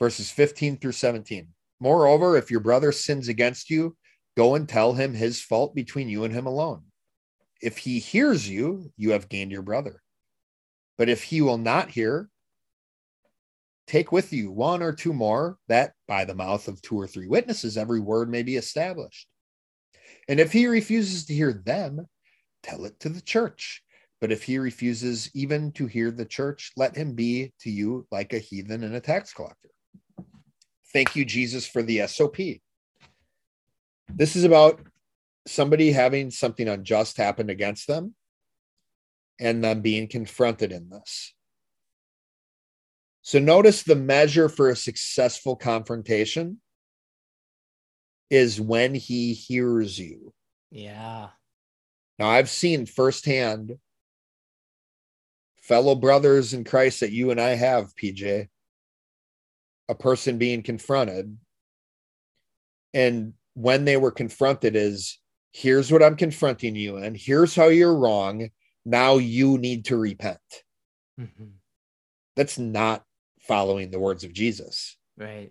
Verses 0.00 0.28
15 0.32 0.78
through 0.78 0.90
17. 0.90 1.50
Moreover, 1.78 2.36
if 2.36 2.50
your 2.50 2.58
brother 2.58 2.90
sins 2.90 3.28
against 3.28 3.70
you, 3.70 3.96
go 4.36 4.56
and 4.56 4.68
tell 4.68 4.94
him 4.94 5.14
his 5.14 5.40
fault 5.40 5.72
between 5.72 6.08
you 6.08 6.24
and 6.24 6.34
him 6.34 6.46
alone. 6.46 6.82
If 7.62 7.78
he 7.78 8.00
hears 8.00 8.48
you, 8.48 8.92
you 8.96 9.12
have 9.12 9.28
gained 9.28 9.52
your 9.52 9.62
brother. 9.62 10.02
But 10.96 11.08
if 11.08 11.22
he 11.22 11.42
will 11.42 11.58
not 11.58 11.90
hear, 11.90 12.28
take 13.88 14.12
with 14.12 14.32
you 14.32 14.52
one 14.52 14.82
or 14.82 14.92
two 14.92 15.12
more, 15.12 15.58
that 15.66 15.94
by 16.06 16.24
the 16.24 16.34
mouth 16.34 16.68
of 16.68 16.80
two 16.82 16.98
or 17.00 17.06
three 17.06 17.26
witnesses 17.26 17.76
every 17.76 18.00
word 18.00 18.30
may 18.30 18.42
be 18.42 18.56
established. 18.56 19.26
And 20.28 20.38
if 20.38 20.52
he 20.52 20.66
refuses 20.66 21.24
to 21.26 21.34
hear 21.34 21.52
them, 21.52 22.06
tell 22.62 22.84
it 22.84 23.00
to 23.00 23.08
the 23.08 23.22
church. 23.22 23.82
But 24.20 24.30
if 24.30 24.42
he 24.42 24.58
refuses 24.58 25.30
even 25.34 25.72
to 25.72 25.86
hear 25.86 26.10
the 26.10 26.24
church, 26.24 26.72
let 26.76 26.96
him 26.96 27.14
be 27.14 27.52
to 27.60 27.70
you 27.70 28.06
like 28.10 28.32
a 28.32 28.38
heathen 28.38 28.84
and 28.84 28.94
a 28.94 29.00
tax 29.00 29.32
collector. 29.32 29.70
Thank 30.92 31.16
you, 31.16 31.24
Jesus, 31.24 31.66
for 31.66 31.82
the 31.82 32.06
SOP. 32.06 32.36
This 34.08 34.36
is 34.36 34.44
about 34.44 34.80
somebody 35.46 35.92
having 35.92 36.30
something 36.30 36.68
unjust 36.68 37.16
happen 37.16 37.48
against 37.48 37.86
them 37.86 38.14
and 39.38 39.62
them 39.62 39.80
being 39.80 40.08
confronted 40.08 40.72
in 40.72 40.90
this. 40.90 41.34
So 43.22 43.38
notice 43.38 43.82
the 43.82 43.96
measure 43.96 44.48
for 44.48 44.70
a 44.70 44.76
successful 44.76 45.56
confrontation 45.56 46.60
is 48.30 48.60
when 48.60 48.94
he 48.94 49.34
hears 49.34 49.98
you. 49.98 50.32
Yeah. 50.70 51.28
Now, 52.18 52.28
I've 52.28 52.50
seen 52.50 52.86
firsthand 52.86 53.78
fellow 55.62 55.94
brothers 55.94 56.54
in 56.54 56.64
Christ 56.64 57.00
that 57.00 57.12
you 57.12 57.30
and 57.30 57.40
I 57.40 57.50
have, 57.50 57.94
PJ, 57.94 58.48
a 59.88 59.94
person 59.94 60.38
being 60.38 60.62
confronted. 60.62 61.36
And 62.94 63.34
when 63.54 63.84
they 63.84 63.96
were 63.96 64.10
confronted, 64.10 64.76
is 64.76 65.18
here's 65.52 65.92
what 65.92 66.02
I'm 66.02 66.16
confronting 66.16 66.74
you 66.74 66.96
in, 66.96 67.14
here's 67.14 67.54
how 67.54 67.66
you're 67.66 67.96
wrong. 67.96 68.48
Now 68.84 69.18
you 69.18 69.58
need 69.58 69.84
to 69.86 69.96
repent. 69.96 70.38
Mm-hmm. 71.20 71.44
That's 72.36 72.58
not 72.58 73.04
following 73.48 73.90
the 73.90 73.98
words 73.98 74.22
of 74.22 74.32
Jesus. 74.32 74.96
Right. 75.16 75.50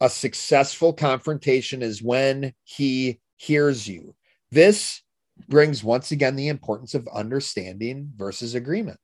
A 0.00 0.08
successful 0.08 0.92
confrontation 0.92 1.82
is 1.82 2.02
when 2.02 2.54
he 2.64 3.20
hears 3.36 3.86
you. 3.86 4.14
This 4.50 5.02
brings 5.48 5.84
once 5.84 6.12
again 6.12 6.36
the 6.36 6.48
importance 6.48 6.94
of 6.94 7.08
understanding 7.12 8.12
versus 8.16 8.54
agreement. 8.54 9.00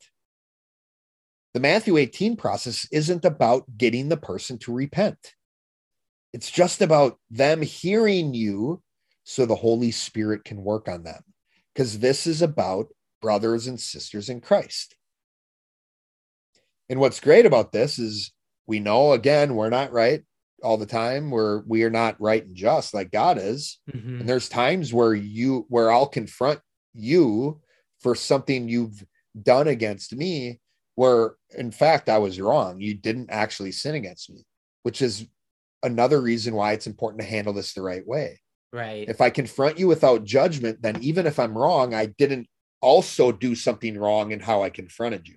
The 1.52 1.60
Matthew 1.60 1.96
18 1.96 2.36
process 2.36 2.88
isn't 2.90 3.24
about 3.24 3.64
getting 3.76 4.08
the 4.08 4.16
person 4.16 4.58
to 4.58 4.72
repent. 4.72 5.34
It's 6.32 6.50
just 6.50 6.82
about 6.82 7.18
them 7.30 7.62
hearing 7.62 8.34
you 8.34 8.82
so 9.22 9.46
the 9.46 9.54
Holy 9.54 9.92
Spirit 9.92 10.44
can 10.44 10.64
work 10.64 10.88
on 10.88 11.04
them. 11.04 11.22
Because 11.72 11.98
this 11.98 12.26
is 12.26 12.42
about 12.42 12.88
brothers 13.22 13.66
and 13.66 13.80
sisters 13.80 14.28
in 14.28 14.40
Christ. 14.40 14.96
And 16.88 17.00
what's 17.00 17.20
great 17.20 17.46
about 17.46 17.72
this 17.72 17.98
is 17.98 18.32
we 18.66 18.80
know 18.80 19.12
again, 19.12 19.54
we're 19.54 19.70
not 19.70 19.92
right 19.92 20.22
all 20.62 20.76
the 20.76 20.86
time. 20.86 21.30
We're 21.30 21.60
we 21.66 21.84
are 21.84 21.90
not 21.90 22.20
right 22.20 22.44
and 22.44 22.54
just 22.54 22.94
like 22.94 23.10
God 23.10 23.38
is. 23.38 23.78
Mm-hmm. 23.92 24.20
And 24.20 24.28
there's 24.28 24.48
times 24.48 24.92
where 24.92 25.14
you 25.14 25.66
where 25.68 25.90
I'll 25.90 26.06
confront 26.06 26.60
you 26.94 27.60
for 28.00 28.14
something 28.14 28.68
you've 28.68 29.04
done 29.40 29.68
against 29.68 30.14
me, 30.14 30.60
where 30.94 31.34
in 31.56 31.70
fact 31.70 32.08
I 32.08 32.18
was 32.18 32.40
wrong. 32.40 32.80
You 32.80 32.94
didn't 32.94 33.30
actually 33.30 33.72
sin 33.72 33.94
against 33.94 34.30
me, 34.30 34.44
which 34.82 35.02
is 35.02 35.26
another 35.82 36.20
reason 36.20 36.54
why 36.54 36.72
it's 36.72 36.86
important 36.86 37.20
to 37.20 37.28
handle 37.28 37.52
this 37.52 37.74
the 37.74 37.82
right 37.82 38.06
way. 38.06 38.40
Right. 38.72 39.08
If 39.08 39.20
I 39.20 39.30
confront 39.30 39.78
you 39.78 39.86
without 39.86 40.24
judgment, 40.24 40.82
then 40.82 41.00
even 41.00 41.26
if 41.26 41.38
I'm 41.38 41.56
wrong, 41.56 41.94
I 41.94 42.06
didn't 42.06 42.48
also 42.80 43.30
do 43.30 43.54
something 43.54 43.96
wrong 43.96 44.32
in 44.32 44.40
how 44.40 44.62
I 44.62 44.70
confronted 44.70 45.28
you. 45.28 45.36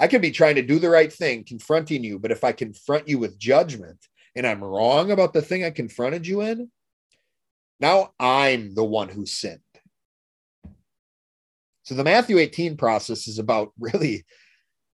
I 0.00 0.08
could 0.08 0.22
be 0.22 0.30
trying 0.30 0.54
to 0.54 0.62
do 0.62 0.78
the 0.78 0.88
right 0.88 1.12
thing, 1.12 1.44
confronting 1.44 2.02
you, 2.02 2.18
but 2.18 2.32
if 2.32 2.42
I 2.42 2.52
confront 2.52 3.06
you 3.06 3.18
with 3.18 3.38
judgment 3.38 3.98
and 4.34 4.46
I'm 4.46 4.64
wrong 4.64 5.10
about 5.10 5.34
the 5.34 5.42
thing 5.42 5.62
I 5.62 5.70
confronted 5.70 6.26
you 6.26 6.40
in, 6.40 6.70
now 7.80 8.12
I'm 8.18 8.74
the 8.74 8.84
one 8.84 9.10
who 9.10 9.26
sinned. 9.26 9.60
So 11.82 11.94
the 11.94 12.04
Matthew 12.04 12.38
18 12.38 12.78
process 12.78 13.28
is 13.28 13.38
about 13.38 13.72
really 13.78 14.24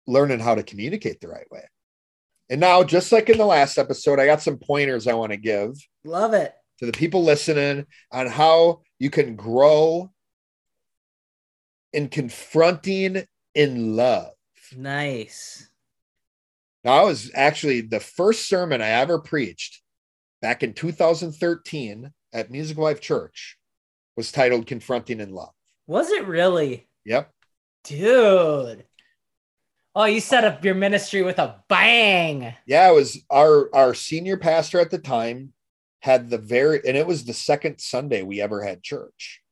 learning 0.07 0.39
how 0.39 0.55
to 0.55 0.63
communicate 0.63 1.19
the 1.19 1.27
right 1.27 1.49
way. 1.51 1.63
And 2.49 2.61
now, 2.61 2.83
just 2.83 3.11
like 3.11 3.29
in 3.29 3.37
the 3.37 3.45
last 3.45 3.77
episode, 3.77 4.19
I 4.19 4.25
got 4.25 4.41
some 4.41 4.57
pointers 4.57 5.07
I 5.07 5.13
want 5.13 5.31
to 5.31 5.37
give. 5.37 5.75
Love 6.05 6.33
it. 6.33 6.53
To 6.79 6.85
the 6.85 6.91
people 6.91 7.23
listening 7.23 7.85
on 8.11 8.27
how 8.27 8.81
you 8.99 9.09
can 9.09 9.35
grow 9.35 10.11
in 11.93 12.09
confronting 12.09 13.23
in 13.55 13.95
love. 13.95 14.33
Nice. 14.75 15.69
Now, 16.83 17.01
I 17.01 17.03
was 17.03 17.31
actually 17.33 17.81
the 17.81 17.99
first 17.99 18.47
sermon 18.47 18.81
I 18.81 18.89
ever 18.89 19.19
preached 19.19 19.81
back 20.41 20.63
in 20.63 20.73
2013 20.73 22.11
at 22.33 22.51
Music 22.51 22.77
Life 22.77 22.99
Church 22.99 23.57
was 24.17 24.31
titled 24.31 24.67
Confronting 24.67 25.19
in 25.19 25.33
Love. 25.33 25.53
Was 25.87 26.09
it 26.11 26.27
really? 26.27 26.87
Yep. 27.05 27.31
Dude. 27.83 28.85
Oh, 29.95 30.05
you 30.05 30.19
set 30.19 30.43
up 30.43 30.65
your 30.65 30.73
ministry 30.75 31.21
with 31.21 31.37
a 31.37 31.63
bang. 31.69 32.55
Yeah, 32.65 32.89
it 32.89 32.95
was 32.95 33.23
our 33.29 33.69
our 33.75 33.93
senior 33.93 34.37
pastor 34.37 34.79
at 34.79 34.89
the 34.89 34.97
time 34.97 35.53
had 36.01 36.29
the 36.29 36.37
very 36.37 36.81
and 36.85 36.97
it 36.97 37.05
was 37.05 37.25
the 37.25 37.33
second 37.33 37.79
Sunday 37.79 38.23
we 38.23 38.41
ever 38.41 38.63
had 38.63 38.81
church. 38.81 39.42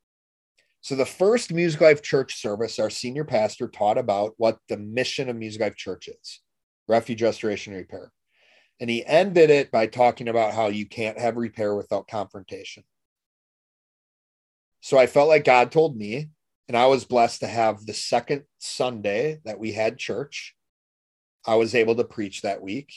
So 0.81 0.95
the 0.95 1.05
first 1.05 1.53
Music 1.53 1.79
Life 1.79 2.01
Church 2.01 2.41
service, 2.41 2.79
our 2.79 2.89
senior 2.89 3.23
pastor 3.23 3.67
taught 3.67 3.99
about 3.99 4.33
what 4.37 4.57
the 4.67 4.77
mission 4.77 5.29
of 5.29 5.35
Music 5.35 5.61
Life 5.61 5.75
Church 5.75 6.07
is: 6.07 6.41
refuge, 6.87 7.21
restoration, 7.21 7.73
repair. 7.73 8.11
And 8.79 8.89
he 8.89 9.05
ended 9.05 9.51
it 9.51 9.71
by 9.71 9.85
talking 9.85 10.27
about 10.27 10.55
how 10.55 10.67
you 10.67 10.87
can't 10.87 11.19
have 11.19 11.37
repair 11.37 11.75
without 11.75 12.07
confrontation. 12.07 12.83
So 14.81 14.97
I 14.97 15.05
felt 15.05 15.29
like 15.29 15.43
God 15.43 15.71
told 15.71 15.95
me, 15.95 16.29
and 16.67 16.75
I 16.75 16.87
was 16.87 17.05
blessed 17.05 17.41
to 17.41 17.47
have 17.47 17.85
the 17.85 17.93
second 17.93 18.43
Sunday 18.57 19.39
that 19.45 19.59
we 19.59 19.73
had 19.73 19.99
church. 19.99 20.55
I 21.45 21.55
was 21.55 21.75
able 21.75 21.95
to 21.97 22.03
preach 22.03 22.41
that 22.41 22.63
week. 22.63 22.91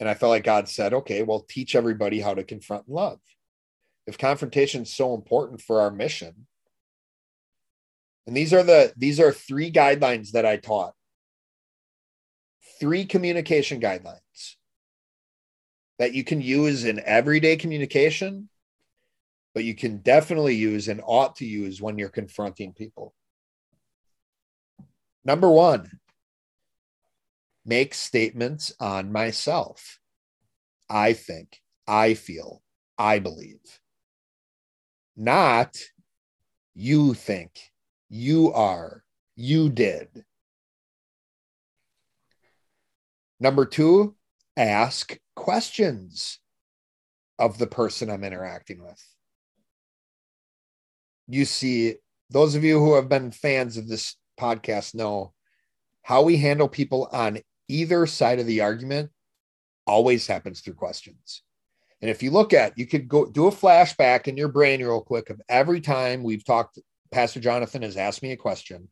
And 0.00 0.08
I 0.08 0.14
felt 0.14 0.30
like 0.30 0.42
God 0.42 0.68
said, 0.68 0.94
okay, 0.94 1.22
well, 1.22 1.46
teach 1.48 1.76
everybody 1.76 2.20
how 2.20 2.34
to 2.34 2.42
confront 2.42 2.88
and 2.88 2.96
love. 2.96 3.20
If 4.10 4.18
confrontation 4.18 4.82
is 4.82 4.92
so 4.92 5.14
important 5.14 5.62
for 5.62 5.80
our 5.80 5.90
mission, 5.90 6.46
and 8.26 8.36
these 8.36 8.52
are 8.52 8.62
the 8.62 8.92
these 8.96 9.18
are 9.18 9.32
three 9.32 9.72
guidelines 9.72 10.32
that 10.32 10.44
I 10.44 10.56
taught. 10.56 10.94
Three 12.78 13.04
communication 13.04 13.80
guidelines 13.80 14.56
that 15.98 16.14
you 16.14 16.24
can 16.24 16.40
use 16.40 16.84
in 16.84 17.00
everyday 17.04 17.56
communication 17.56 18.48
but 19.54 19.64
you 19.64 19.74
can 19.74 19.98
definitely 19.98 20.54
use 20.54 20.88
and 20.88 21.02
ought 21.04 21.36
to 21.36 21.46
use 21.46 21.82
when 21.82 21.98
you're 21.98 22.08
confronting 22.08 22.72
people. 22.72 23.14
Number 25.24 25.50
one, 25.50 25.98
make 27.64 27.94
statements 27.94 28.72
on 28.80 29.12
myself. 29.12 29.98
I 30.88 31.12
think, 31.12 31.60
I 31.86 32.14
feel, 32.14 32.62
I 32.96 33.18
believe. 33.18 33.60
Not 35.20 35.76
you 36.74 37.14
think, 37.14 37.60
you 38.08 38.52
are, 38.52 39.04
you 39.36 39.68
did. 39.68 40.08
Number 43.38 43.66
two, 43.66 44.16
ask 44.56 45.18
questions 45.36 46.38
of 47.38 47.58
the 47.58 47.66
person 47.66 48.10
I'm 48.10 48.24
interacting 48.24 48.82
with 48.82 49.02
you 51.30 51.44
see 51.44 51.94
those 52.28 52.54
of 52.54 52.64
you 52.64 52.78
who 52.78 52.94
have 52.94 53.08
been 53.08 53.30
fans 53.30 53.76
of 53.76 53.88
this 53.88 54.16
podcast 54.38 54.94
know 54.94 55.32
how 56.02 56.22
we 56.22 56.36
handle 56.36 56.68
people 56.68 57.08
on 57.12 57.38
either 57.68 58.06
side 58.06 58.40
of 58.40 58.46
the 58.46 58.60
argument 58.60 59.10
always 59.86 60.26
happens 60.26 60.60
through 60.60 60.74
questions. 60.74 61.42
And 62.02 62.10
if 62.10 62.22
you 62.22 62.30
look 62.30 62.52
at, 62.52 62.78
you 62.78 62.86
could 62.86 63.08
go 63.08 63.26
do 63.26 63.46
a 63.46 63.52
flashback 63.52 64.26
in 64.26 64.36
your 64.36 64.48
brain 64.48 64.82
real 64.82 65.02
quick 65.02 65.30
of 65.30 65.40
every 65.48 65.80
time 65.80 66.22
we've 66.22 66.44
talked, 66.44 66.78
Pastor 67.10 67.40
Jonathan 67.40 67.82
has 67.82 67.96
asked 67.96 68.22
me 68.22 68.32
a 68.32 68.36
question. 68.36 68.88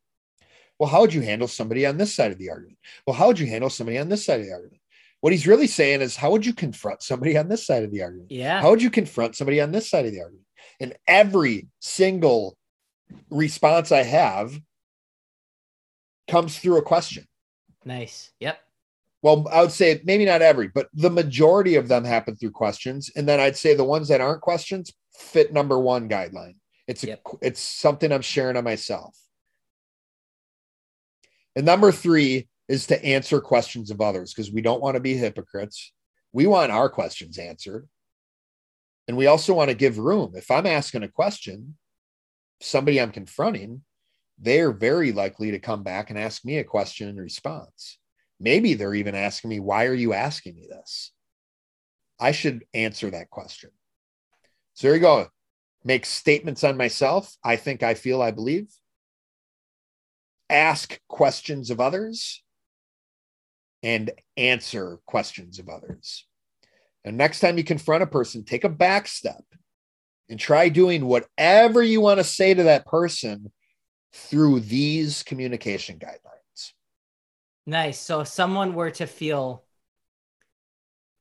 Well, 0.77 0.89
how 0.89 1.01
would 1.01 1.13
you 1.13 1.21
handle 1.21 1.47
somebody 1.47 1.85
on 1.85 1.97
this 1.97 2.15
side 2.15 2.31
of 2.31 2.37
the 2.37 2.49
argument? 2.49 2.77
Well, 3.05 3.15
how 3.15 3.27
would 3.27 3.39
you 3.39 3.47
handle 3.47 3.69
somebody 3.69 3.97
on 3.97 4.09
this 4.09 4.25
side 4.25 4.39
of 4.39 4.45
the 4.45 4.53
argument? 4.53 4.81
What 5.21 5.33
he's 5.33 5.47
really 5.47 5.67
saying 5.67 6.01
is, 6.01 6.15
how 6.15 6.31
would 6.31 6.45
you 6.45 6.53
confront 6.53 7.03
somebody 7.03 7.37
on 7.37 7.49
this 7.49 7.65
side 7.65 7.83
of 7.83 7.91
the 7.91 8.01
argument? 8.01 8.31
Yeah. 8.31 8.61
How 8.61 8.69
would 8.69 8.81
you 8.81 8.89
confront 8.89 9.35
somebody 9.35 9.59
on 9.59 9.71
this 9.71 9.89
side 9.89 10.05
of 10.05 10.13
the 10.13 10.21
argument? 10.21 10.45
And 10.79 10.95
every 11.07 11.67
single 11.81 12.57
response 13.29 13.91
I 13.91 14.03
have 14.03 14.57
comes 16.29 16.57
through 16.57 16.77
a 16.77 16.81
question. 16.81 17.27
Nice. 17.83 18.31
Yep. 18.39 18.59
Well, 19.21 19.45
I 19.51 19.61
would 19.61 19.71
say 19.71 20.01
maybe 20.05 20.25
not 20.25 20.41
every, 20.41 20.69
but 20.69 20.87
the 20.93 21.09
majority 21.09 21.75
of 21.75 21.87
them 21.87 22.05
happen 22.05 22.35
through 22.35 22.51
questions. 22.51 23.11
And 23.15 23.27
then 23.27 23.39
I'd 23.39 23.57
say 23.57 23.73
the 23.73 23.83
ones 23.83 24.07
that 24.07 24.21
aren't 24.21 24.41
questions 24.41 24.93
fit 25.13 25.51
number 25.51 25.77
one 25.77 26.07
guideline. 26.07 26.55
It's 26.87 27.03
a, 27.03 27.07
yep. 27.07 27.21
it's 27.41 27.59
something 27.59 28.11
I'm 28.11 28.21
sharing 28.21 28.57
on 28.57 28.63
myself. 28.63 29.15
And 31.55 31.65
number 31.65 31.91
three 31.91 32.47
is 32.67 32.87
to 32.87 33.05
answer 33.05 33.41
questions 33.41 33.91
of 33.91 33.99
others 33.99 34.33
because 34.33 34.51
we 34.51 34.61
don't 34.61 34.81
want 34.81 34.95
to 34.95 35.01
be 35.01 35.15
hypocrites. 35.15 35.91
We 36.31 36.47
want 36.47 36.71
our 36.71 36.89
questions 36.89 37.37
answered. 37.37 37.87
And 39.07 39.17
we 39.17 39.27
also 39.27 39.53
want 39.53 39.69
to 39.69 39.75
give 39.75 39.97
room. 39.97 40.33
If 40.35 40.49
I'm 40.49 40.65
asking 40.65 41.03
a 41.03 41.07
question, 41.07 41.77
somebody 42.61 43.01
I'm 43.01 43.11
confronting, 43.11 43.81
they're 44.39 44.71
very 44.71 45.11
likely 45.11 45.51
to 45.51 45.59
come 45.59 45.83
back 45.83 46.09
and 46.09 46.17
ask 46.17 46.45
me 46.45 46.57
a 46.57 46.63
question 46.63 47.09
in 47.09 47.17
response. 47.17 47.98
Maybe 48.39 48.73
they're 48.73 48.93
even 48.93 49.15
asking 49.15 49.49
me, 49.49 49.59
Why 49.59 49.85
are 49.85 49.93
you 49.93 50.13
asking 50.13 50.55
me 50.55 50.67
this? 50.69 51.11
I 52.19 52.31
should 52.31 52.65
answer 52.73 53.09
that 53.11 53.29
question. 53.29 53.71
So 54.73 54.87
there 54.87 54.95
you 54.95 55.01
go. 55.01 55.27
Make 55.83 56.05
statements 56.05 56.63
on 56.63 56.77
myself. 56.77 57.35
I 57.43 57.55
think, 57.55 57.83
I 57.83 57.93
feel, 57.93 58.21
I 58.21 58.31
believe. 58.31 58.69
Ask 60.49 60.99
questions 61.07 61.69
of 61.69 61.79
others 61.79 62.43
and 63.83 64.11
answer 64.35 64.99
questions 65.05 65.59
of 65.59 65.69
others. 65.69 66.25
And 67.05 67.17
next 67.17 67.39
time 67.39 67.57
you 67.57 67.63
confront 67.63 68.03
a 68.03 68.07
person, 68.07 68.43
take 68.43 68.65
a 68.65 68.69
back 68.69 69.07
step 69.07 69.43
and 70.29 70.39
try 70.39 70.69
doing 70.69 71.05
whatever 71.05 71.81
you 71.81 72.01
want 72.01 72.19
to 72.19 72.23
say 72.23 72.53
to 72.53 72.63
that 72.63 72.85
person 72.85 73.51
through 74.13 74.59
these 74.61 75.23
communication 75.23 75.97
guidelines. 75.97 76.28
Nice. 77.69 77.99
So 77.99 78.21
if 78.21 78.27
someone 78.27 78.73
were 78.73 78.89
to 78.89 79.05
feel 79.05 79.63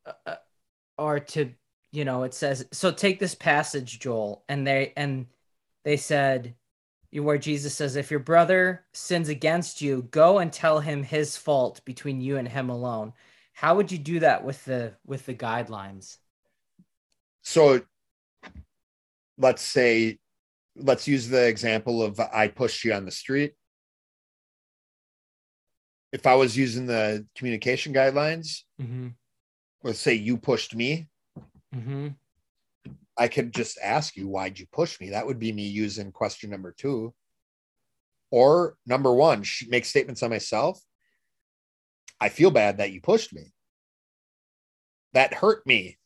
uh, 0.07 0.13
uh 0.25 0.37
or 0.97 1.21
to, 1.21 1.53
you 1.93 2.07
know, 2.07 2.23
it 2.23 2.33
says 2.33 2.67
so 2.73 2.91
take 2.91 3.21
this 3.21 3.35
passage 3.35 3.99
Joel 3.99 4.45
and 4.49 4.67
they 4.67 4.95
and 4.97 5.27
they 5.85 5.99
said 5.99 6.55
you 7.11 7.23
where 7.23 7.37
Jesus 7.37 7.75
says 7.75 7.97
if 7.97 8.11
your 8.11 8.21
brother 8.21 8.87
sins 8.95 9.29
against 9.29 9.83
you, 9.83 10.09
go 10.11 10.39
and 10.39 10.51
tell 10.51 10.81
him 10.81 11.03
his 11.03 11.37
fault 11.37 11.85
between 11.85 12.23
you 12.23 12.39
and 12.39 12.49
him 12.49 12.71
alone. 12.71 13.13
How 13.53 13.77
would 13.77 13.93
you 13.93 13.99
do 13.99 14.21
that 14.21 14.43
with 14.43 14.65
the 14.65 14.95
with 15.07 15.27
the 15.27 15.35
guidelines? 15.35 16.17
So 17.43 17.83
let's 19.37 19.61
say 19.61 20.19
let's 20.77 21.07
use 21.07 21.29
the 21.29 21.47
example 21.47 22.03
of 22.03 22.19
i 22.33 22.49
pushed 22.49 22.85
you 22.85 22.95
on 22.95 23.05
the 23.05 23.11
street 23.11 23.53
if 26.13 26.27
i 26.27 26.35
was 26.35 26.57
using 26.57 26.87
the 26.87 27.27
communication 27.37 27.93
guidelines 27.93 28.63
mm-hmm. 28.81 29.09
let's 29.83 30.01
say 30.01 30.15
you 30.15 30.37
pushed 30.37 30.75
me 30.75 31.09
mm-hmm. 31.75 32.09
i 33.17 33.29
could 33.29 33.53
just 33.53 33.79
ask 33.83 34.17
you 34.17 34.29
why'd 34.29 34.59
you 34.59 34.67
push 34.73 35.01
me 35.01 35.11
that 35.11 35.27
would 35.27 35.39
be 35.39 35.53
me 35.53 35.67
using 35.67 36.13
question 36.13 36.51
number 36.51 36.75
two 36.77 37.15
or 38.31 38.77
number 38.87 39.13
one 39.13 39.43
make 39.69 39.85
statements 39.85 40.23
on 40.23 40.31
myself 40.31 40.81
I 42.21 42.29
feel 42.29 42.51
bad 42.51 42.79
that 42.79 42.93
you 42.93 43.01
pushed 43.01 43.33
me. 43.33 43.53
That 45.13 45.35
hurt 45.35 45.67
me. 45.67 45.99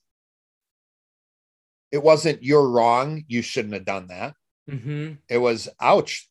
It 1.90 2.02
wasn't 2.02 2.42
you're 2.42 2.68
wrong. 2.68 3.24
You 3.28 3.42
shouldn't 3.42 3.74
have 3.74 3.84
done 3.84 4.08
that. 4.08 4.34
Mm-hmm. 4.70 5.14
It 5.28 5.38
was 5.38 5.68
ouch. 5.80 6.28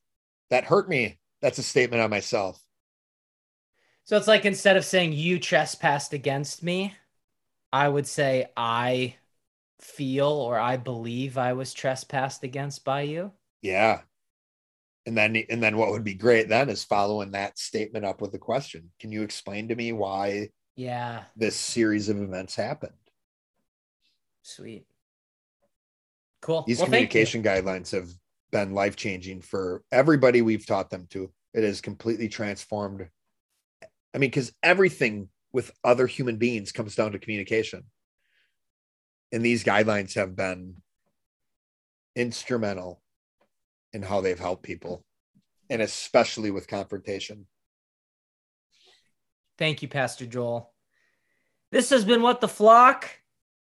That 0.50 0.66
hurt 0.66 0.90
me. 0.90 1.20
That's 1.42 1.58
a 1.58 1.64
statement 1.64 2.02
on 2.02 2.10
myself. 2.10 2.61
So 4.12 4.18
it's 4.18 4.28
like 4.28 4.44
instead 4.44 4.76
of 4.76 4.84
saying 4.84 5.14
you 5.14 5.40
trespassed 5.40 6.12
against 6.12 6.64
me, 6.64 6.94
I 7.72 7.88
would 7.88 8.06
say 8.06 8.48
I 8.58 9.16
feel 9.80 10.28
or 10.28 10.60
I 10.60 10.76
believe 10.76 11.38
I 11.38 11.54
was 11.54 11.74
trespassed 11.74 12.44
against 12.44 12.84
by 12.84 13.04
you. 13.04 13.32
Yeah. 13.62 14.02
and 15.06 15.18
then 15.18 15.38
and 15.50 15.64
then 15.64 15.78
what 15.78 15.92
would 15.92 16.04
be 16.04 16.14
great 16.14 16.50
then 16.50 16.68
is 16.68 16.84
following 16.84 17.32
that 17.32 17.58
statement 17.58 18.04
up 18.04 18.20
with 18.20 18.34
a 18.34 18.38
question 18.38 18.92
can 19.00 19.14
you 19.14 19.22
explain 19.24 19.70
to 19.70 19.76
me 19.76 19.94
why 19.94 20.50
Yeah. 20.76 21.24
this 21.38 21.56
series 21.56 22.10
of 22.10 22.22
events 22.22 22.54
happened 22.54 22.92
Sweet. 24.42 24.88
Cool. 26.42 26.66
these 26.68 26.80
Well, 26.80 26.88
communication 26.88 27.42
guidelines 27.42 27.92
have 27.94 28.10
been 28.52 28.74
life 28.74 28.98
changing 28.98 29.40
for 29.40 29.84
everybody 29.90 30.42
we've 30.42 30.66
taught 30.66 30.90
them 30.90 31.08
to 31.12 31.32
it 31.54 31.64
has 31.64 31.80
completely 31.80 32.28
transformed 32.28 33.08
i 34.14 34.18
mean 34.18 34.30
because 34.30 34.52
everything 34.64 35.30
with 35.54 35.72
other 35.84 36.08
human 36.08 36.38
beings 36.38 36.72
comes 36.72 36.96
down 36.96 37.12
to 37.12 37.20
communication 37.20 37.84
and 39.32 39.44
these 39.44 39.64
guidelines 39.64 40.16
have 40.16 40.36
been 40.36 40.76
instrumental 42.16 43.02
in 43.94 44.02
how 44.02 44.22
they've 44.22 44.40
helped 44.40 44.64
people 44.64 45.04
and 45.70 45.82
especially 45.82 46.52
with 46.52 46.68
confrontation 46.68 47.46
Thank 49.62 49.84
you, 49.84 49.88
Pastor 49.88 50.26
Joel. 50.26 50.74
This 51.72 51.92
has 51.92 52.04
been 52.04 52.24
What 52.24 52.42
the 52.42 52.48
Flock. 52.48 53.08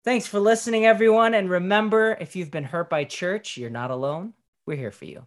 Thanks 0.04 0.26
for 0.26 0.40
listening, 0.40 0.86
everyone. 0.86 1.34
And 1.34 1.50
remember, 1.50 2.16
if 2.18 2.34
you've 2.34 2.50
been 2.50 2.64
hurt 2.64 2.88
by 2.88 3.04
church, 3.04 3.58
you're 3.58 3.68
not 3.68 3.90
alone. 3.90 4.32
We're 4.64 4.78
here 4.78 4.90
for 4.90 5.04
you. 5.04 5.26